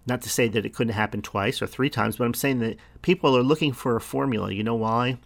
[0.07, 2.79] Not to say that it couldn't happen twice or three times, but I'm saying that
[3.03, 4.51] people are looking for a formula.
[4.51, 5.19] You know why?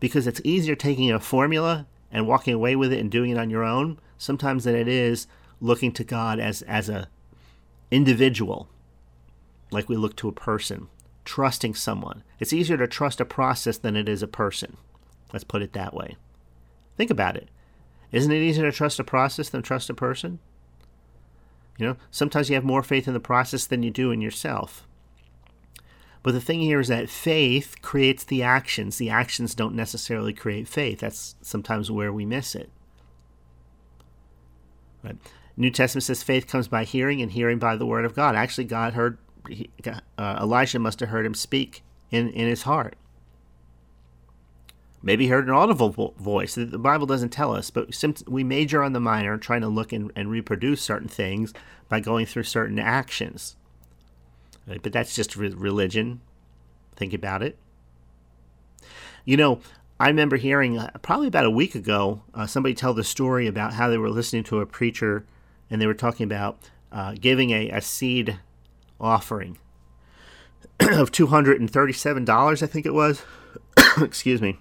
[0.00, 3.50] Because it's easier taking a formula and walking away with it and doing it on
[3.50, 5.26] your own sometimes than it is
[5.60, 7.08] looking to God as as a
[7.90, 8.68] individual,
[9.70, 10.88] like we look to a person,
[11.24, 12.22] trusting someone.
[12.38, 14.76] It's easier to trust a process than it is a person.
[15.32, 16.16] Let's put it that way.
[16.96, 17.48] Think about it.
[18.10, 20.38] Isn't it easier to trust a process than trust a person?
[21.78, 24.86] You know, sometimes you have more faith in the process than you do in yourself.
[26.22, 28.98] But the thing here is that faith creates the actions.
[28.98, 31.00] The actions don't necessarily create faith.
[31.00, 32.70] That's sometimes where we miss it.
[35.02, 35.16] Right.
[35.56, 38.36] New Testament says faith comes by hearing, and hearing by the word of God.
[38.36, 39.18] Actually, God heard
[40.18, 42.96] uh, Elijah must have heard him speak in in his heart.
[45.02, 46.54] Maybe he heard an audible vo- voice.
[46.54, 47.90] The Bible doesn't tell us, but
[48.28, 51.52] we major on the minor, trying to look and, and reproduce certain things
[51.88, 53.56] by going through certain actions.
[54.66, 56.20] But that's just religion.
[56.94, 57.58] Think about it.
[59.24, 59.60] You know,
[59.98, 63.74] I remember hearing uh, probably about a week ago uh, somebody tell the story about
[63.74, 65.24] how they were listening to a preacher
[65.70, 66.58] and they were talking about
[66.90, 68.38] uh, giving a, a seed
[69.00, 69.58] offering
[70.80, 73.22] of $237, I think it was.
[74.00, 74.58] Excuse me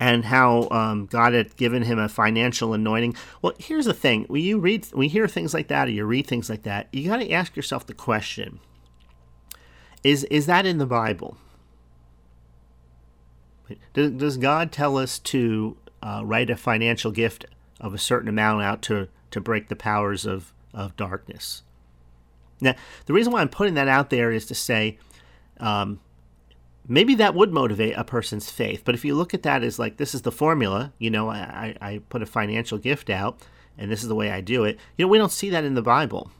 [0.00, 3.16] and how um, God had given him a financial anointing.
[3.42, 6.04] Well, here's the thing: when you read, when you hear things like that, or you
[6.04, 8.60] read things like that, you got to ask yourself the question:
[10.04, 11.36] Is is that in the Bible?
[13.92, 17.44] Does, does God tell us to uh, write a financial gift
[17.80, 21.62] of a certain amount out to to break the powers of of darkness?
[22.60, 22.74] Now,
[23.06, 24.98] the reason why I'm putting that out there is to say.
[25.58, 26.00] Um,
[26.88, 28.82] maybe that would motivate a person's faith.
[28.84, 31.76] But if you look at that as like, this is the formula, you know, I,
[31.80, 33.40] I put a financial gift out
[33.76, 35.74] and this is the way I do it, you know, we don't see that in
[35.74, 36.30] the Bible.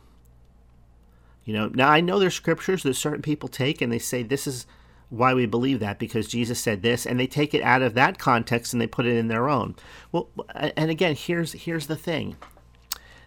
[1.45, 4.47] You know, now I know there's scriptures that certain people take and they say this
[4.47, 4.67] is
[5.11, 8.19] why we believe that because Jesus said this and they take it out of that
[8.19, 9.75] context and they put it in their own.
[10.13, 12.37] Well, and again, here's here's the thing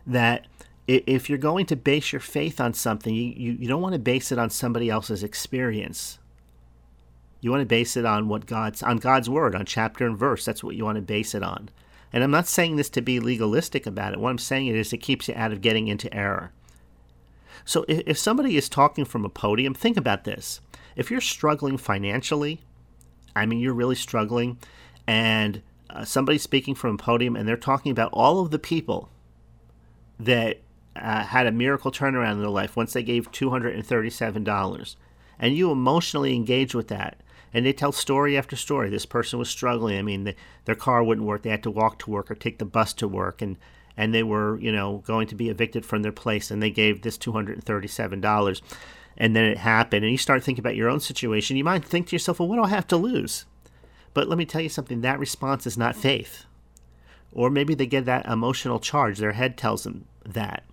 [0.05, 0.45] that
[0.87, 4.31] if you're going to base your faith on something, you, you, don't want to base
[4.31, 6.19] it on somebody else's experience.
[7.39, 10.45] You want to base it on what God's on God's word, on chapter and verse.
[10.45, 11.69] That's what you want to base it on.
[12.13, 14.19] And I'm not saying this to be legalistic about it.
[14.19, 16.51] What I'm saying is it keeps you out of getting into error.
[17.63, 20.61] So if, if somebody is talking from a podium, think about this.
[20.95, 22.61] If you're struggling financially,
[23.35, 24.57] I mean you're really struggling,
[25.07, 29.09] and uh, somebody's speaking from a podium and they're talking about all of the people
[30.19, 30.59] that
[30.95, 34.95] uh, had a miracle turnaround in their life once they gave $237
[35.39, 37.17] and you emotionally engage with that
[37.53, 38.89] and they tell story after story.
[38.89, 39.97] This person was struggling.
[39.97, 41.41] I mean, the, their car wouldn't work.
[41.41, 43.57] They had to walk to work or take the bus to work, and
[43.97, 47.01] and they were, you know, going to be evicted from their place, and they gave
[47.01, 48.61] this two hundred and thirty-seven dollars,
[49.17, 50.05] and then it happened.
[50.05, 51.57] And you start thinking about your own situation.
[51.57, 53.45] You might think to yourself, well, what do I have to lose?
[54.13, 55.01] But let me tell you something.
[55.01, 56.45] That response is not faith,
[57.33, 59.17] or maybe they get that emotional charge.
[59.17, 60.63] Their head tells them that.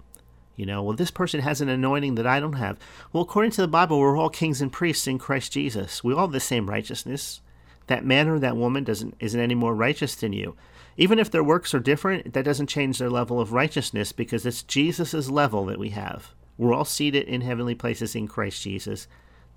[0.59, 2.79] You know, well, this person has an anointing that I don't have.
[3.13, 6.03] Well, according to the Bible, we're all kings and priests in Christ Jesus.
[6.03, 7.41] We all have the same righteousness.
[7.87, 10.57] That man or that woman doesn't isn't any more righteous than you.
[10.97, 14.65] Even if their works are different, that doesn't change their level of righteousness because it's
[14.65, 16.35] Jesus' level that we have.
[16.57, 19.07] We're all seated in heavenly places in Christ Jesus.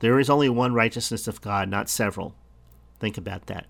[0.01, 2.35] There is only one righteousness of God, not several.
[2.99, 3.65] Think about that.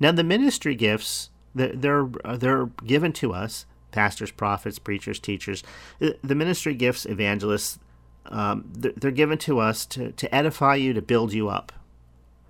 [0.00, 2.08] Now, the ministry gifts, they're, they're,
[2.38, 5.62] they're given to us pastors, prophets, preachers, teachers.
[6.00, 7.78] The ministry gifts, evangelists,
[8.26, 11.72] um, they're given to us to, to edify you, to build you up,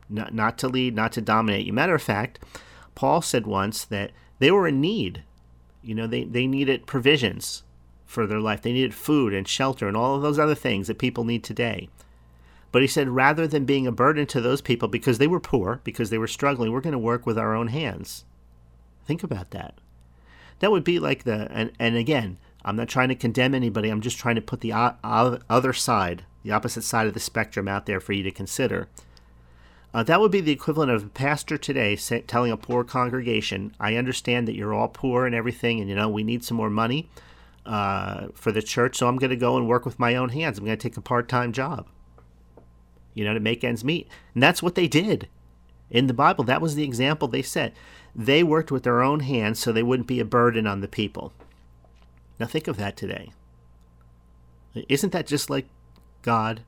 [0.08, 1.72] not, not to lead, not to dominate you.
[1.72, 2.38] Matter of fact,
[2.94, 5.22] Paul said once that they were in need.
[5.82, 7.64] You know, they, they needed provisions
[8.04, 8.62] for their life.
[8.62, 11.88] They needed food and shelter and all of those other things that people need today.
[12.70, 15.80] But he said, rather than being a burden to those people because they were poor,
[15.84, 18.24] because they were struggling, we're going to work with our own hands.
[19.04, 19.74] Think about that.
[20.60, 23.88] That would be like the, and, and again, I'm not trying to condemn anybody.
[23.88, 27.86] I'm just trying to put the other side, the opposite side of the spectrum out
[27.86, 28.88] there for you to consider.
[29.94, 33.74] Uh, that would be the equivalent of a pastor today say, telling a poor congregation,
[33.78, 36.70] I understand that you're all poor and everything, and you know, we need some more
[36.70, 37.10] money
[37.66, 40.58] uh, for the church, so I'm going to go and work with my own hands.
[40.58, 41.88] I'm going to take a part time job,
[43.12, 44.08] you know, to make ends meet.
[44.34, 45.28] And that's what they did
[45.92, 46.42] in the Bible.
[46.42, 47.72] That was the example they set.
[48.16, 51.32] They worked with their own hands so they wouldn't be a burden on the people.
[52.40, 53.32] Now, think of that today.
[54.88, 55.66] Isn't that just like
[56.22, 56.62] God?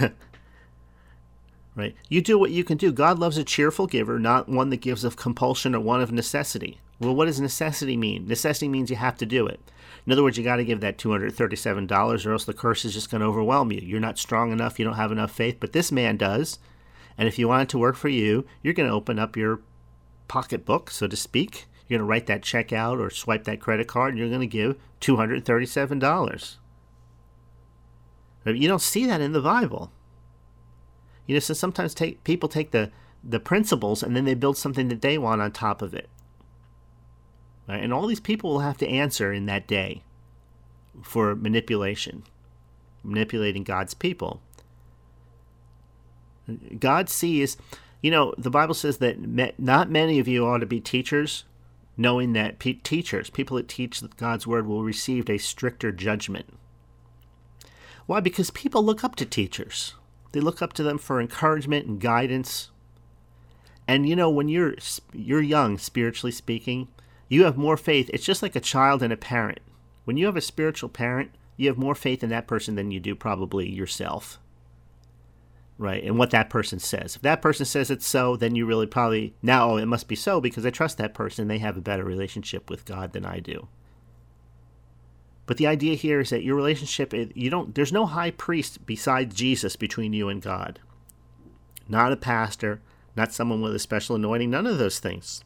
[1.76, 1.94] right?
[2.08, 2.92] You do what you can do.
[2.92, 6.80] God loves a cheerful giver, not one that gives of compulsion or one of necessity.
[6.98, 8.26] Well, what does necessity mean?
[8.26, 9.60] Necessity means you have to do it.
[10.06, 13.10] In other words, you got to give that $237 or else the curse is just
[13.10, 13.80] going to overwhelm you.
[13.80, 16.58] You're not strong enough, you don't have enough faith, but this man does.
[17.20, 19.60] And if you want it to work for you, you're going to open up your
[20.26, 21.66] pocketbook, so to speak.
[21.86, 24.40] You're going to write that check out or swipe that credit card and you're going
[24.40, 26.56] to give $237.
[28.46, 29.92] You don't see that in the Bible.
[31.26, 32.90] You know, so sometimes take, people take the,
[33.22, 36.08] the principles and then they build something that they want on top of it.
[37.68, 37.82] Right?
[37.82, 40.04] And all these people will have to answer in that day
[41.02, 42.22] for manipulation,
[43.04, 44.40] manipulating God's people.
[46.78, 47.56] God sees,
[48.02, 49.18] you know, the Bible says that
[49.58, 51.44] not many of you ought to be teachers,
[51.96, 56.46] knowing that pe- teachers, people that teach God's word, will receive a stricter judgment.
[58.06, 58.20] Why?
[58.20, 59.94] Because people look up to teachers.
[60.32, 62.70] They look up to them for encouragement and guidance.
[63.86, 64.74] And you know, when you're
[65.12, 66.88] you're young, spiritually speaking,
[67.28, 68.10] you have more faith.
[68.12, 69.60] It's just like a child and a parent.
[70.04, 73.00] When you have a spiritual parent, you have more faith in that person than you
[73.00, 74.38] do probably yourself.
[75.80, 76.04] Right?
[76.04, 77.16] And what that person says.
[77.16, 80.14] If that person says it's so, then you really probably now oh, it must be
[80.14, 81.48] so because I trust that person.
[81.48, 83.66] They have a better relationship with God than I do.
[85.46, 89.34] But the idea here is that your relationship, you don't, there's no high priest besides
[89.34, 90.80] Jesus between you and God.
[91.88, 92.82] Not a pastor,
[93.16, 95.42] not someone with a special anointing, none of those things.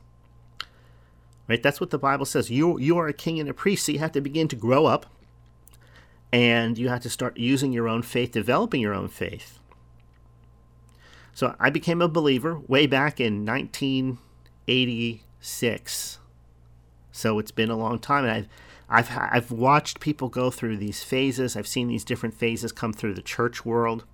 [1.48, 1.62] Right?
[1.62, 2.50] That's what the Bible says.
[2.50, 4.86] You, you are a king and a priest, so you have to begin to grow
[4.86, 5.06] up
[6.32, 9.60] and you have to start using your own faith, developing your own faith.
[11.34, 16.18] So I became a believer way back in 1986.
[17.10, 18.48] So it's been a long time, and I've
[18.88, 21.56] I've I've watched people go through these phases.
[21.56, 24.04] I've seen these different phases come through the church world,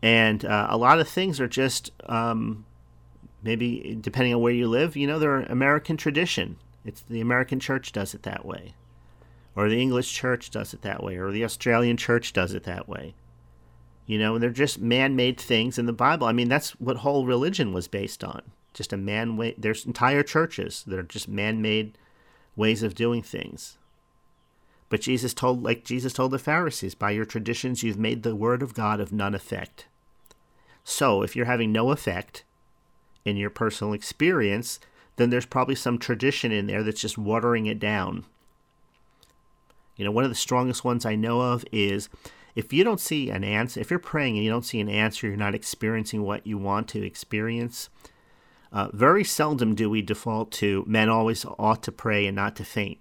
[0.00, 2.64] and uh, a lot of things are just um,
[3.42, 4.96] maybe depending on where you live.
[4.96, 6.56] You know, they're American tradition.
[6.84, 8.74] It's the American church does it that way,
[9.56, 12.88] or the English church does it that way, or the Australian church does it that
[12.88, 13.14] way.
[14.06, 16.26] You know, and they're just man-made things in the Bible.
[16.26, 18.42] I mean, that's what whole religion was based on.
[18.72, 19.54] Just a man way.
[19.58, 21.98] There's entire churches that are just man-made
[22.54, 23.78] ways of doing things.
[24.88, 28.62] But Jesus told, like Jesus told the Pharisees, by your traditions you've made the word
[28.62, 29.86] of God of none effect.
[30.84, 32.44] So, if you're having no effect
[33.24, 34.78] in your personal experience,
[35.16, 38.24] then there's probably some tradition in there that's just watering it down.
[39.96, 42.08] You know, one of the strongest ones I know of is
[42.56, 45.28] if you don't see an answer, if you're praying and you don't see an answer,
[45.28, 47.90] you're not experiencing what you want to experience,
[48.72, 52.64] uh, very seldom do we default to men always ought to pray and not to
[52.64, 52.98] faint.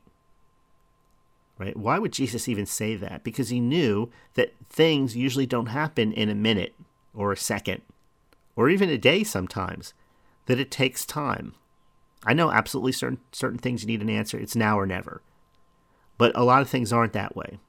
[1.58, 1.76] Right?
[1.76, 3.24] Why would Jesus even say that?
[3.24, 6.76] Because he knew that things usually don't happen in a minute
[7.14, 7.82] or a second
[8.56, 9.93] or even a day sometimes,
[10.45, 11.53] that it takes time.
[12.26, 14.38] I know absolutely certain certain things you need an answer.
[14.38, 15.22] It's now or never.
[16.18, 17.60] But a lot of things aren't that way.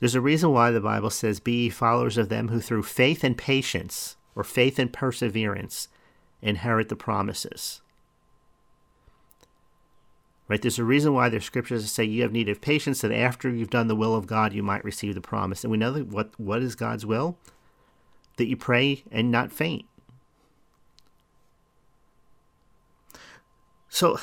[0.00, 3.36] There's a reason why the Bible says, Be followers of them who through faith and
[3.36, 5.88] patience, or faith and perseverance,
[6.40, 7.82] inherit the promises.
[10.48, 10.60] Right?
[10.60, 13.50] There's a reason why there's scriptures that say you have need of patience, that after
[13.50, 15.62] you've done the will of God, you might receive the promise.
[15.62, 17.36] And we know that what, what is God's will?
[18.36, 19.84] That you pray and not faint.
[23.90, 24.18] So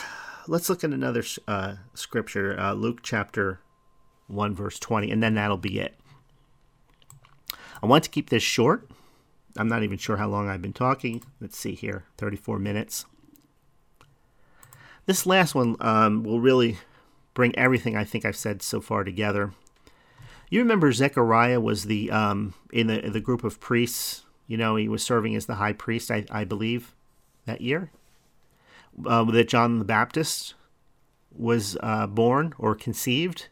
[0.47, 3.61] let's look at another uh, scripture, uh, Luke chapter
[4.27, 5.95] 1, verse 20, and then that'll be it.
[7.81, 8.89] I want to keep this short.
[9.57, 11.23] I'm not even sure how long I've been talking.
[11.39, 13.05] Let's see here 34 minutes.
[15.05, 16.77] This last one um, will really
[17.33, 19.53] bring everything I think I've said so far together.
[20.49, 24.25] You remember Zechariah was the um, in the the group of priests.
[24.47, 26.95] You know, he was serving as the high priest, I, I believe,
[27.45, 27.91] that year.
[29.05, 30.55] Uh, that John the Baptist
[31.31, 33.49] was uh, born or conceived,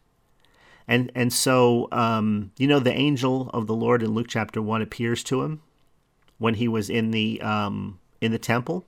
[0.88, 4.82] and and so um, you know the angel of the Lord in Luke chapter one
[4.82, 5.62] appears to him
[6.38, 8.86] when he was in the um, in the temple,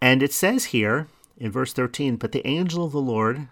[0.00, 3.48] and it says here in verse 13, But the angel of the Lord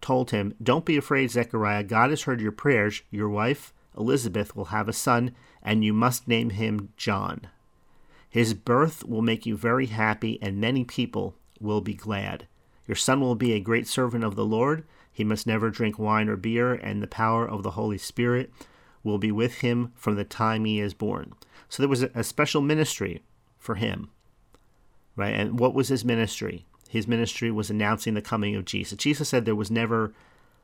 [0.00, 1.84] told him, Don't be afraid, Zechariah.
[1.84, 3.02] God has heard your prayers.
[3.10, 7.48] Your wife, Elizabeth, will have a son, and you must name him John.
[8.28, 12.46] His birth will make you very happy, and many people will be glad.
[12.86, 14.84] Your son will be a great servant of the Lord.
[15.12, 18.50] He must never drink wine or beer, and the power of the Holy Spirit
[19.04, 21.34] will be with him from the time he is born.
[21.68, 23.22] So there was a, special ministry
[23.58, 24.10] for him,
[25.16, 25.34] right?
[25.34, 26.64] And what was his ministry?
[26.92, 28.98] his ministry was announcing the coming of Jesus.
[28.98, 30.12] Jesus said there was never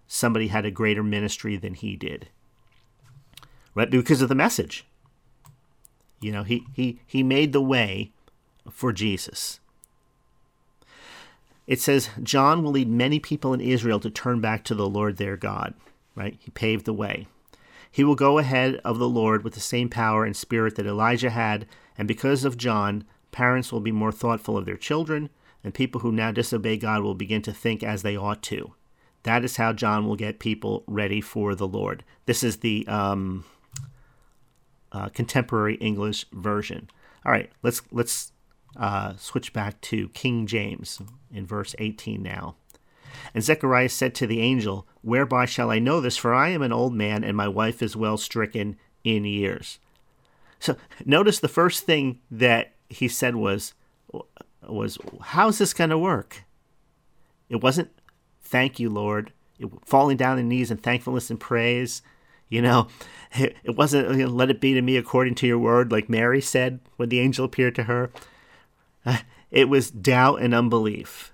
[0.06, 2.28] somebody had a greater ministry than he did.
[3.74, 3.90] Right?
[3.90, 4.84] Because of the message.
[6.20, 8.12] You know, he he he made the way
[8.70, 9.58] for Jesus.
[11.68, 15.18] It says John will lead many people in Israel to turn back to the Lord
[15.18, 15.74] their God,
[16.16, 16.36] right?
[16.40, 17.28] He paved the way.
[17.90, 21.30] He will go ahead of the Lord with the same power and spirit that Elijah
[21.30, 21.66] had,
[21.96, 25.28] and because of John, parents will be more thoughtful of their children
[25.62, 28.72] and people who now disobey God will begin to think as they ought to.
[29.24, 32.02] That is how John will get people ready for the Lord.
[32.24, 33.44] This is the um,
[34.90, 36.88] uh, contemporary English version.
[37.26, 38.32] All right, let's let's
[38.76, 41.00] uh, switch back to King James
[41.32, 42.56] in verse 18 now.
[43.34, 46.16] And Zechariah said to the angel, Whereby shall I know this?
[46.16, 49.78] For I am an old man, and my wife is well stricken in years.
[50.60, 53.74] So notice the first thing that he said was,
[54.66, 56.44] was how's this going to work?
[57.48, 57.90] It wasn't
[58.42, 59.32] thank you, Lord.
[59.58, 62.02] It, falling down on knees in thankfulness and praise.
[62.48, 62.88] You know,
[63.32, 66.08] it, it wasn't you know, let it be to me according to your word, like
[66.08, 68.10] Mary said when the angel appeared to her.
[69.50, 71.32] It was doubt and unbelief.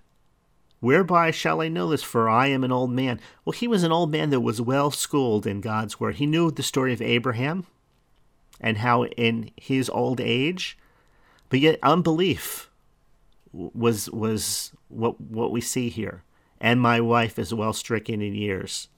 [0.80, 2.02] Whereby shall I know this?
[2.02, 3.18] For I am an old man.
[3.44, 6.16] Well, he was an old man that was well schooled in God's word.
[6.16, 7.66] He knew the story of Abraham
[8.60, 10.78] and how in his old age,
[11.48, 12.70] but yet unbelief
[13.52, 16.22] was was what what we see here.
[16.60, 18.88] And my wife is well stricken in years.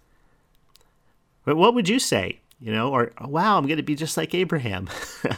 [1.45, 2.41] But what would you say?
[2.61, 4.89] You know, or wow, I'm going to be just like Abraham.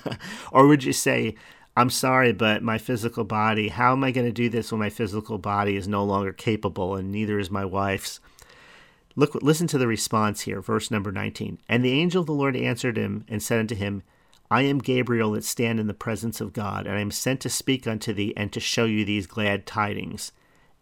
[0.52, 1.34] or would you say,
[1.78, 4.90] I'm sorry, but my physical body, how am I going to do this when my
[4.90, 8.18] physical body is no longer capable and neither is my wife's?
[9.14, 11.60] Look, listen to the response here, verse number 19.
[11.68, 14.02] And the angel of the Lord answered him and said unto him,
[14.50, 17.48] I am Gabriel that stand in the presence of God, and I am sent to
[17.48, 20.32] speak unto thee and to show you these glad tidings.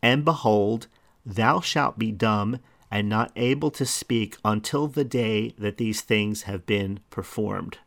[0.00, 0.86] And behold,
[1.26, 2.58] thou shalt be dumb
[2.90, 7.80] and not able to speak until the day that these things have been performed,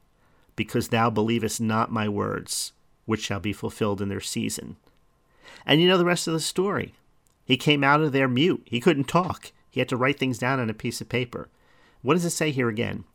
[0.56, 2.74] because thou believest not my words,
[3.10, 4.76] which shall be fulfilled in their season.
[5.66, 6.94] And you know the rest of the story.
[7.44, 8.62] He came out of there mute.
[8.66, 9.52] He couldn't talk.
[9.72, 11.50] He had to write things down on a piece of paper.
[12.04, 13.06] What does it say here again?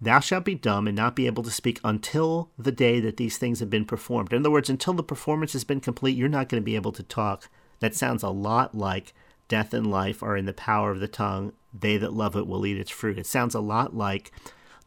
[0.00, 3.38] Thou shalt be dumb and not be able to speak until the day that these
[3.38, 4.32] things have been performed.
[4.32, 6.90] In other words, until the performance has been complete, you're not going to be able
[6.90, 7.48] to talk.
[7.78, 9.14] That sounds a lot like
[9.46, 11.52] death and life are in the power of the tongue.
[11.72, 13.20] They that love it will eat its fruit.
[13.20, 14.32] It sounds a lot like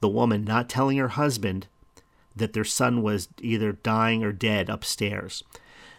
[0.02, 1.68] the woman not telling her husband
[2.38, 5.44] that their son was either dying or dead upstairs.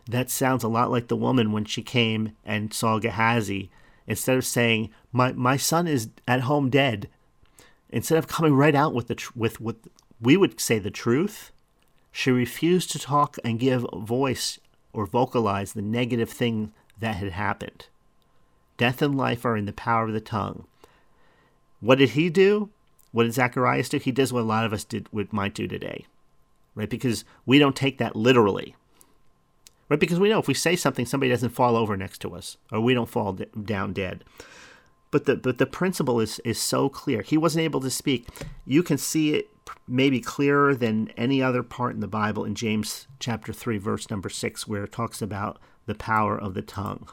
[0.08, 3.70] That sounds a lot like the woman when she came and saw Gehazi.
[4.06, 7.08] Instead of saying, my, my son is at home dead,
[7.90, 9.76] Instead of coming right out with the tr- with what
[10.20, 11.50] we would say the truth,
[12.12, 14.58] she refused to talk and give voice
[14.92, 17.86] or vocalize the negative thing that had happened.
[18.76, 20.66] Death and life are in the power of the tongue.
[21.80, 22.70] What did he do?
[23.12, 23.98] What did Zacharias do?
[23.98, 26.06] He does what a lot of us did, might do today,
[26.78, 26.88] right?
[26.88, 28.74] Because we don't take that literally,
[29.88, 30.00] right?
[30.00, 32.80] Because we know if we say something, somebody doesn't fall over next to us, or
[32.80, 34.24] we don't fall down dead
[35.10, 37.22] but the but the principle is is so clear.
[37.22, 38.28] He wasn't able to speak.
[38.66, 39.48] You can see it
[39.86, 44.28] maybe clearer than any other part in the Bible in James chapter 3 verse number
[44.28, 47.08] 6 where it talks about the power of the tongue.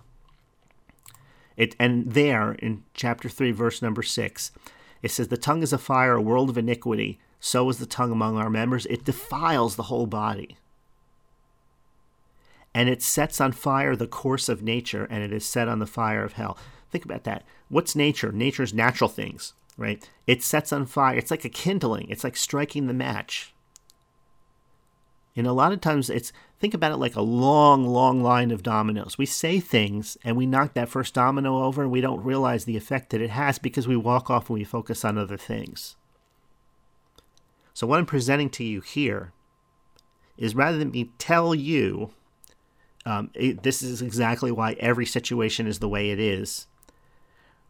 [1.58, 4.52] It, and there in chapter 3, verse number 6,
[5.02, 7.18] it says, The tongue is a fire, a world of iniquity.
[7.40, 8.86] So is the tongue among our members.
[8.88, 10.58] It defiles the whole body.
[12.74, 15.86] And it sets on fire the course of nature, and it is set on the
[15.86, 16.58] fire of hell.
[16.92, 17.44] Think about that.
[17.70, 18.32] What's nature?
[18.32, 20.08] Nature's natural things, right?
[20.28, 21.18] It sets on fire.
[21.18, 23.54] It's like a kindling, it's like striking the match.
[25.36, 28.64] And a lot of times it's think about it like a long, long line of
[28.64, 29.18] dominoes.
[29.18, 32.78] We say things and we knock that first domino over and we don't realize the
[32.78, 35.98] effect that it has because we walk off and we focus on other things.
[37.76, 39.34] So, what I'm presenting to you here
[40.38, 42.12] is rather than me tell you,
[43.06, 46.68] um, it, this is exactly why every situation is the way it is,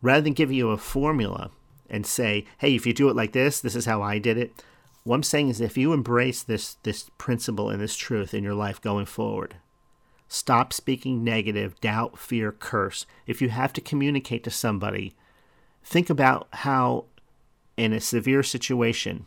[0.03, 1.49] rather than give you a formula
[1.89, 4.63] and say, hey, if you do it like this, this is how I did it.
[5.05, 8.53] What I'm saying is if you embrace this this principle and this truth in your
[8.53, 9.55] life going forward,
[10.27, 13.07] stop speaking negative, doubt, fear, curse.
[13.25, 15.15] If you have to communicate to somebody,
[15.83, 17.05] think about how
[17.75, 19.25] in a severe situation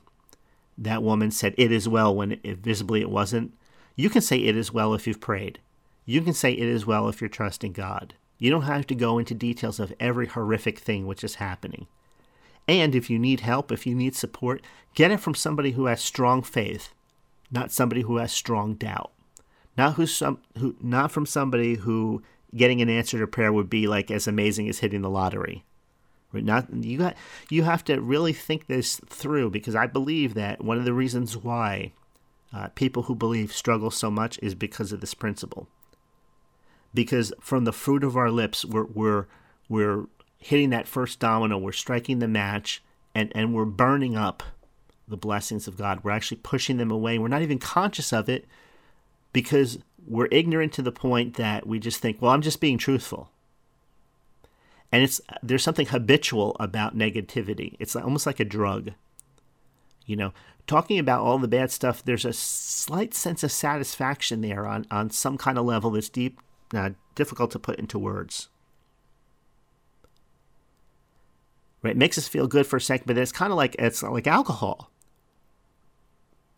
[0.78, 3.52] that woman said it is well when it, visibly it wasn't.
[3.96, 5.58] You can say it is well if you've prayed.
[6.06, 8.14] You can say it is well if you're trusting God.
[8.38, 11.88] You don't have to go into details of every horrific thing which is happening.
[12.68, 14.62] And if you need help, if you need support,
[14.94, 16.92] get it from somebody who has strong faith,
[17.50, 19.10] not somebody who has strong doubt.
[19.76, 22.22] Not who's some who not from somebody who
[22.54, 25.64] getting an answer to prayer would be like as amazing as hitting the lottery.
[26.32, 27.16] Not you got
[27.48, 31.36] you have to really think this through because I believe that one of the reasons
[31.36, 31.92] why
[32.52, 35.68] uh, people who believe struggle so much is because of this principle.
[36.92, 39.26] Because from the fruit of our lips, we're we're
[39.68, 40.06] we're
[40.38, 42.82] hitting that first domino, we're striking the match,
[43.14, 44.42] and, and we're burning up
[45.06, 46.00] the blessings of God.
[46.02, 47.18] We're actually pushing them away.
[47.18, 48.46] We're not even conscious of it
[49.32, 53.30] because we're ignorant to the point that we just think, well, I'm just being truthful.
[54.90, 57.76] And it's there's something habitual about negativity.
[57.78, 58.92] It's almost like a drug.
[60.06, 60.32] You know,
[60.66, 65.10] talking about all the bad stuff, there's a slight sense of satisfaction there on, on
[65.10, 66.40] some kind of level that's deep,
[66.72, 68.48] uh, difficult to put into words.
[71.82, 71.92] right?
[71.92, 74.26] It makes us feel good for a second, but it's kind of like it's like
[74.26, 74.90] alcohol,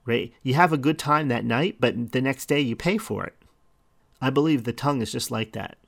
[0.04, 0.32] right?
[0.42, 3.34] You have a good time that night, but the next day you pay for it.
[4.20, 5.78] I believe the tongue is just like that.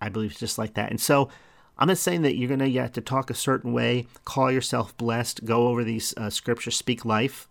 [0.00, 1.30] I believe it's just like that, and so
[1.78, 4.96] I'm not saying that you're gonna you have to talk a certain way, call yourself
[4.96, 7.48] blessed, go over these uh, scriptures, speak life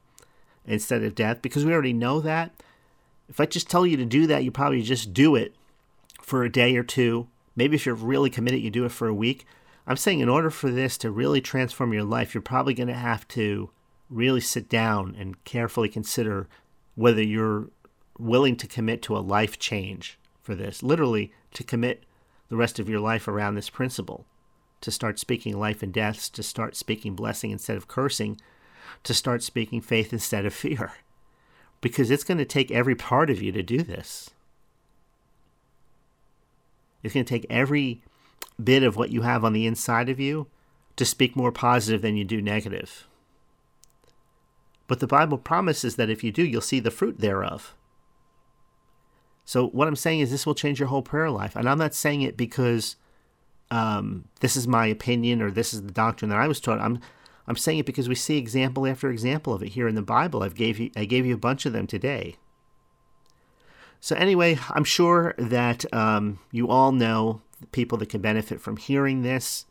[0.66, 2.52] instead of death, because we already know that.
[3.28, 5.56] If I just tell you to do that, you probably just do it
[6.22, 7.28] for a day or two.
[7.56, 9.46] Maybe if you're really committed, you do it for a week.
[9.86, 12.94] I'm saying in order for this to really transform your life, you're probably going to
[12.94, 13.70] have to
[14.10, 16.48] really sit down and carefully consider
[16.96, 17.68] whether you're
[18.18, 20.84] willing to commit to a life change for this.
[20.84, 22.04] Literally, to commit
[22.54, 24.28] the rest of your life around this principle.
[24.82, 28.40] To start speaking life and death, to start speaking blessing instead of cursing,
[29.02, 30.92] to start speaking faith instead of fear.
[31.82, 34.30] Because it's going to take every part of you to do this.
[37.02, 38.04] It's going to take every
[38.64, 40.46] bit of what you have on the inside of you
[40.96, 43.08] to speak more positive than you do negative.
[44.88, 47.74] But the Bible promises that if you do, you'll see the fruit thereof.
[49.46, 51.56] So, what I'm saying is, this will change your whole prayer life.
[51.56, 52.96] And I'm not saying it because
[53.72, 56.80] um, this is my opinion or this is the doctrine that I was taught.
[56.80, 57.00] I'm,
[57.48, 60.44] I'm saying it because we see example after example of it here in the Bible.
[60.44, 62.38] I've gave you, I gave you a bunch of them today.
[64.00, 67.42] So, anyway, I'm sure that um, you all know
[67.72, 69.66] people that can benefit from hearing this.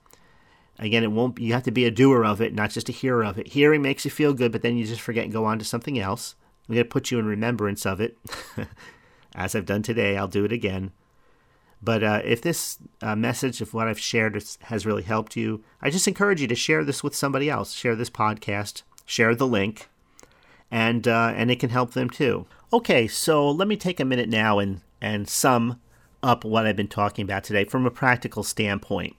[0.79, 1.39] Again, it won't.
[1.39, 3.49] You have to be a doer of it, not just a hearer of it.
[3.49, 5.99] Hearing makes you feel good, but then you just forget and go on to something
[5.99, 6.35] else.
[6.68, 8.16] I'm going to put you in remembrance of it,
[9.35, 10.16] as I've done today.
[10.16, 10.93] I'll do it again.
[11.83, 15.91] But uh, if this uh, message of what I've shared has really helped you, I
[15.91, 17.72] just encourage you to share this with somebody else.
[17.72, 18.83] Share this podcast.
[19.05, 19.89] Share the link,
[20.70, 22.47] and uh, and it can help them too.
[22.72, 25.80] Okay, so let me take a minute now and and sum
[26.22, 29.16] up what I've been talking about today from a practical standpoint.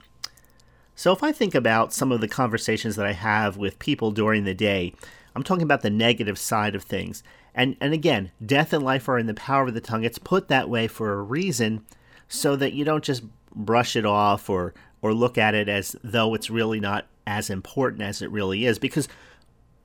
[0.95, 4.45] So, if I think about some of the conversations that I have with people during
[4.45, 4.93] the day,
[5.36, 7.24] I'm talking about the negative side of things.
[7.56, 10.04] And, and again, death and life are in the power of the tongue.
[10.04, 11.86] It's put that way for a reason
[12.28, 13.24] so that you don't just
[13.54, 18.02] brush it off or, or look at it as though it's really not as important
[18.02, 18.80] as it really is.
[18.80, 19.08] Because,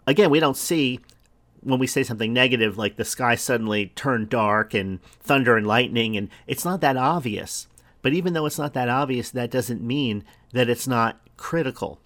[0.07, 1.01] again, we don't see
[1.61, 6.17] when we say something negative, like the sky suddenly turned dark and thunder and lightning,
[6.17, 7.67] and it's not that obvious.
[8.01, 12.01] But even though it's not that obvious, that doesn't mean that it's not critical.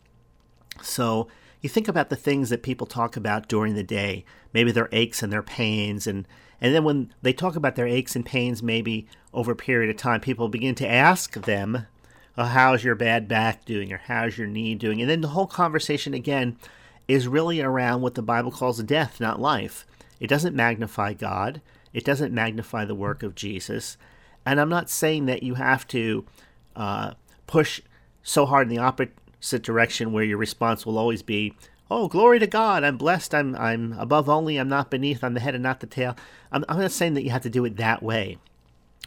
[0.80, 1.28] So
[1.62, 5.22] you think about the things that people talk about during the day, maybe their aches
[5.22, 6.26] and their pains, and
[6.60, 9.96] And then when they talk about their aches and pains, maybe over a period of
[9.96, 11.86] time, people begin to ask them,
[12.36, 13.92] oh, How's your bad back doing?
[13.92, 15.00] or How's your knee doing?
[15.00, 16.56] And then the whole conversation again
[17.08, 19.86] is really around what the Bible calls death, not life.
[20.20, 21.60] It doesn't magnify God,
[21.92, 23.96] it doesn't magnify the work of Jesus.
[24.46, 26.24] And I'm not saying that you have to
[26.74, 27.14] uh,
[27.46, 27.80] push
[28.22, 29.12] so hard in the opposite
[29.50, 31.54] direction where your response will always be,
[31.90, 32.84] "Oh, glory to God!
[32.84, 33.34] I'm blessed.
[33.34, 34.56] I'm I'm above only.
[34.56, 35.22] I'm not beneath.
[35.22, 36.16] I'm the head and not the tail."
[36.50, 38.38] I'm, I'm not saying that you have to do it that way.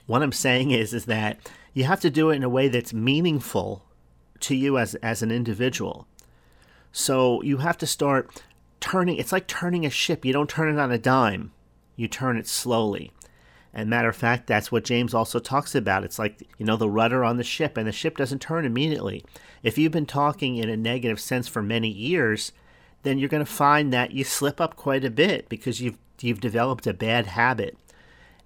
[0.06, 1.40] What I'm saying is is that
[1.74, 3.84] you have to do it in a way that's meaningful
[4.42, 6.08] to you as as an individual.
[6.92, 8.44] So you have to start
[8.80, 9.18] turning.
[9.18, 10.24] It's like turning a ship.
[10.24, 11.52] You don't turn it on a dime.
[11.96, 13.12] You turn it slowly.
[13.78, 16.05] And matter of fact, that's what James also talks about.
[16.05, 19.26] It's like, you know, the rudder on the ship, and the ship doesn't turn immediately.
[19.63, 22.53] If you've been talking in a negative sense for many years,
[23.03, 26.39] then you're going to find that you slip up quite a bit because you've you've
[26.39, 27.78] developed a bad habit.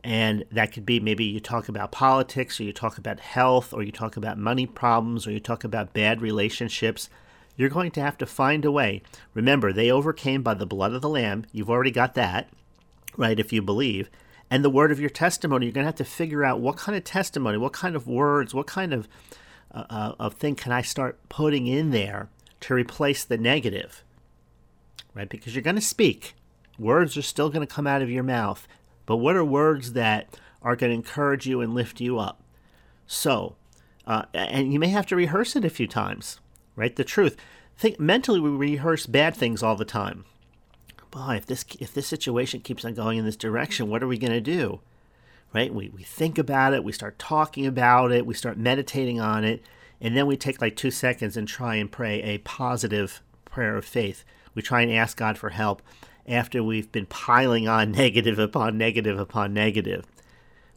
[0.03, 3.83] And that could be maybe you talk about politics, or you talk about health, or
[3.83, 7.07] you talk about money problems, or you talk about bad relationships.
[7.55, 9.03] You're going to have to find a way.
[9.35, 11.45] Remember, they overcame by the blood of the Lamb.
[11.51, 12.49] You've already got that,
[13.15, 14.09] right, if you believe
[14.51, 15.65] and the word of your testimony.
[15.65, 18.53] You're going to have to figure out what kind of testimony, what kind of words,
[18.53, 19.07] what kind of
[19.73, 22.29] uh, uh, of thing can I start putting in there
[22.61, 24.03] to replace the negative,
[25.13, 25.29] right?
[25.29, 26.33] Because you're going to speak.
[26.77, 28.67] Words are still going to come out of your mouth,
[29.05, 32.41] but what are words that are going to encourage you and lift you up?
[33.05, 33.55] So,
[34.07, 36.39] uh, and you may have to rehearse it a few times,
[36.75, 36.95] right?
[36.95, 37.37] The truth.
[37.77, 40.25] Think mentally, we rehearse bad things all the time
[41.11, 44.17] boy, if this if this situation keeps on going in this direction, what are we
[44.17, 44.79] going to do?
[45.53, 45.73] Right?
[45.73, 49.63] We we think about it, we start talking about it, we start meditating on it,
[49.99, 53.85] and then we take like 2 seconds and try and pray a positive prayer of
[53.85, 54.23] faith.
[54.53, 55.81] We try and ask God for help
[56.27, 60.05] after we've been piling on negative upon negative upon negative.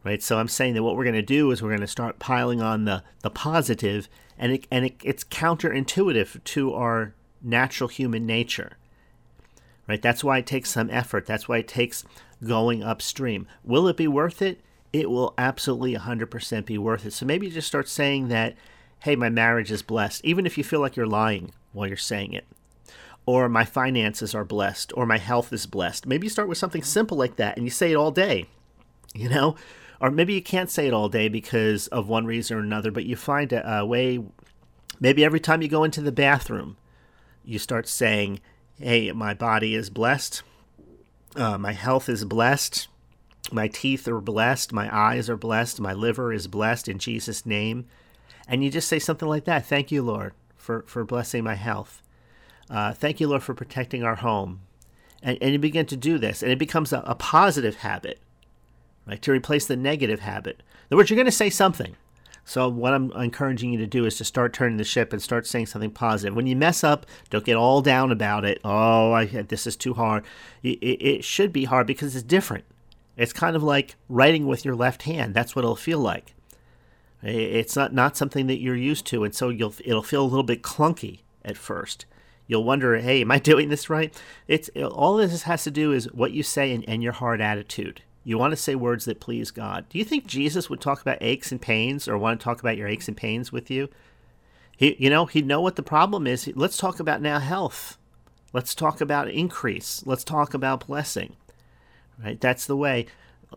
[0.04, 0.22] Right?
[0.22, 2.60] So I'm saying that what we're going to do is we're going to start piling
[2.60, 4.08] on the the positive
[4.38, 8.76] and it, and it, it's counterintuitive to our natural human nature
[9.92, 10.00] right?
[10.00, 11.26] That's why it takes some effort.
[11.26, 12.02] That's why it takes
[12.42, 13.46] going upstream.
[13.62, 14.62] Will it be worth it?
[14.90, 17.12] It will absolutely 100% be worth it.
[17.12, 18.56] So maybe you just start saying that,
[19.00, 22.32] hey, my marriage is blessed, even if you feel like you're lying while you're saying
[22.32, 22.46] it.
[23.26, 26.06] Or my finances are blessed, or my health is blessed.
[26.06, 28.46] Maybe you start with something simple like that and you say it all day,
[29.14, 29.56] you know?
[30.00, 33.04] Or maybe you can't say it all day because of one reason or another, but
[33.04, 34.24] you find a, a way,
[35.00, 36.78] maybe every time you go into the bathroom,
[37.44, 38.40] you start saying,
[38.78, 40.42] hey, my body is blessed,
[41.36, 42.88] uh, my health is blessed,
[43.50, 47.86] my teeth are blessed, my eyes are blessed, my liver is blessed in Jesus' name.
[48.48, 52.02] And you just say something like that Thank you, Lord, for, for blessing my health.
[52.68, 54.60] Uh, thank you, Lord, for protecting our home.
[55.22, 58.18] And, and you begin to do this, and it becomes a, a positive habit,
[59.06, 59.22] right?
[59.22, 60.56] To replace the negative habit.
[60.58, 61.96] In other words, you're going to say something.
[62.44, 65.46] So what I'm encouraging you to do is to start turning the ship and start
[65.46, 66.34] saying something positive.
[66.34, 68.60] When you mess up, don't get all down about it.
[68.64, 70.24] Oh, I, this is too hard.
[70.62, 72.64] It, it should be hard because it's different.
[73.16, 75.34] It's kind of like writing with your left hand.
[75.34, 76.34] That's what it'll feel like.
[77.22, 80.42] It's not not something that you're used to, and so you'll it'll feel a little
[80.42, 82.04] bit clunky at first.
[82.48, 84.12] You'll wonder, hey, am I doing this right?
[84.48, 88.02] It's all this has to do is what you say and, and your hard attitude.
[88.24, 89.88] You want to say words that please God.
[89.88, 92.76] Do you think Jesus would talk about aches and pains or want to talk about
[92.76, 93.88] your aches and pains with you?
[94.76, 96.50] He, you know, he'd know what the problem is.
[96.54, 97.98] Let's talk about now health.
[98.52, 100.02] Let's talk about increase.
[100.06, 101.36] Let's talk about blessing.
[102.22, 102.40] Right?
[102.40, 103.06] That's the way.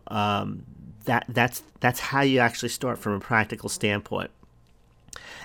[0.08, 0.64] Um,
[1.04, 4.30] that that's that's how you actually start from a practical standpoint.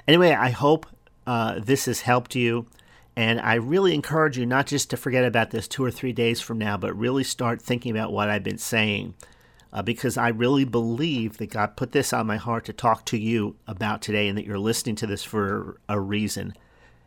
[0.07, 0.87] Anyway, I hope
[1.27, 2.65] uh, this has helped you.
[3.15, 6.39] And I really encourage you not just to forget about this two or three days
[6.39, 9.15] from now, but really start thinking about what I've been saying.
[9.73, 13.17] Uh, because I really believe that God put this on my heart to talk to
[13.17, 16.53] you about today and that you're listening to this for a reason.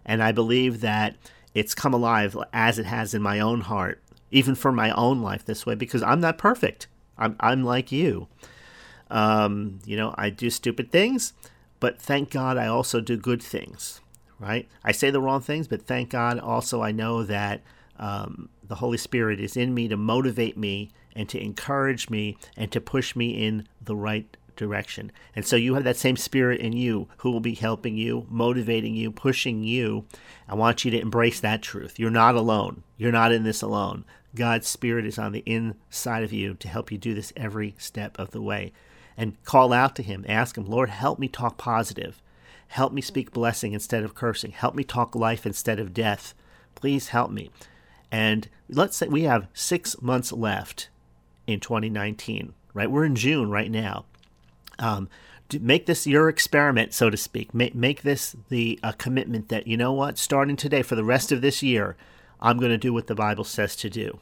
[0.06, 1.16] And I believe that
[1.52, 5.44] it's come alive as it has in my own heart, even for my own life
[5.44, 6.86] this way, because I'm not perfect.
[7.18, 8.28] I'm, I'm like you.
[9.10, 11.34] Um, you know, I do stupid things,
[11.80, 14.00] but thank God I also do good things
[14.38, 14.68] right?
[14.82, 17.62] I say the wrong things, but thank God also I know that
[17.98, 22.72] um, the Holy Spirit is in me to motivate me and to encourage me and
[22.72, 25.12] to push me in the right direction.
[25.34, 28.94] And so you have that same spirit in you who will be helping you, motivating
[28.94, 30.04] you, pushing you.
[30.48, 31.98] I want you to embrace that truth.
[31.98, 32.82] You're not alone.
[32.96, 34.04] You're not in this alone.
[34.34, 38.18] God's spirit is on the inside of you to help you do this every step
[38.18, 38.72] of the way.
[39.16, 42.20] And call out to him, ask him, Lord, help me talk positive.
[42.74, 44.50] Help me speak blessing instead of cursing.
[44.50, 46.34] Help me talk life instead of death.
[46.74, 47.52] Please help me.
[48.10, 50.88] And let's say we have six months left
[51.46, 52.52] in 2019.
[52.72, 54.06] Right, we're in June right now.
[54.80, 55.08] Um,
[55.60, 57.54] make this your experiment, so to speak.
[57.54, 61.30] Make, make this the a commitment that you know what, starting today for the rest
[61.30, 61.94] of this year,
[62.40, 64.18] I'm going to do what the Bible says to do.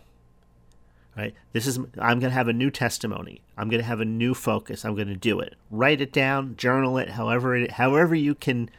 [1.16, 1.34] Right?
[1.52, 3.42] This is I'm going to have a new testimony.
[3.58, 4.84] I'm going to have a new focus.
[4.84, 5.54] I'm going to do it.
[5.70, 8.70] Write it down, journal it, however it, however you can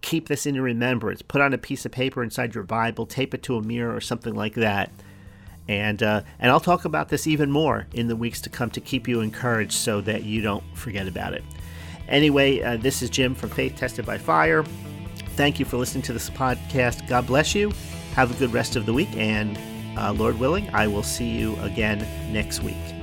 [0.00, 1.20] keep this in your remembrance.
[1.20, 4.00] Put on a piece of paper inside your Bible, tape it to a mirror or
[4.00, 4.90] something like that.
[5.68, 8.80] And uh, and I'll talk about this even more in the weeks to come to
[8.80, 11.42] keep you encouraged so that you don't forget about it.
[12.08, 14.64] Anyway, uh, this is Jim from Faith Tested by Fire.
[15.30, 17.06] Thank you for listening to this podcast.
[17.08, 17.72] God bless you.
[18.14, 19.58] Have a good rest of the week, and
[19.96, 22.95] uh, Lord willing, I will see you again next week.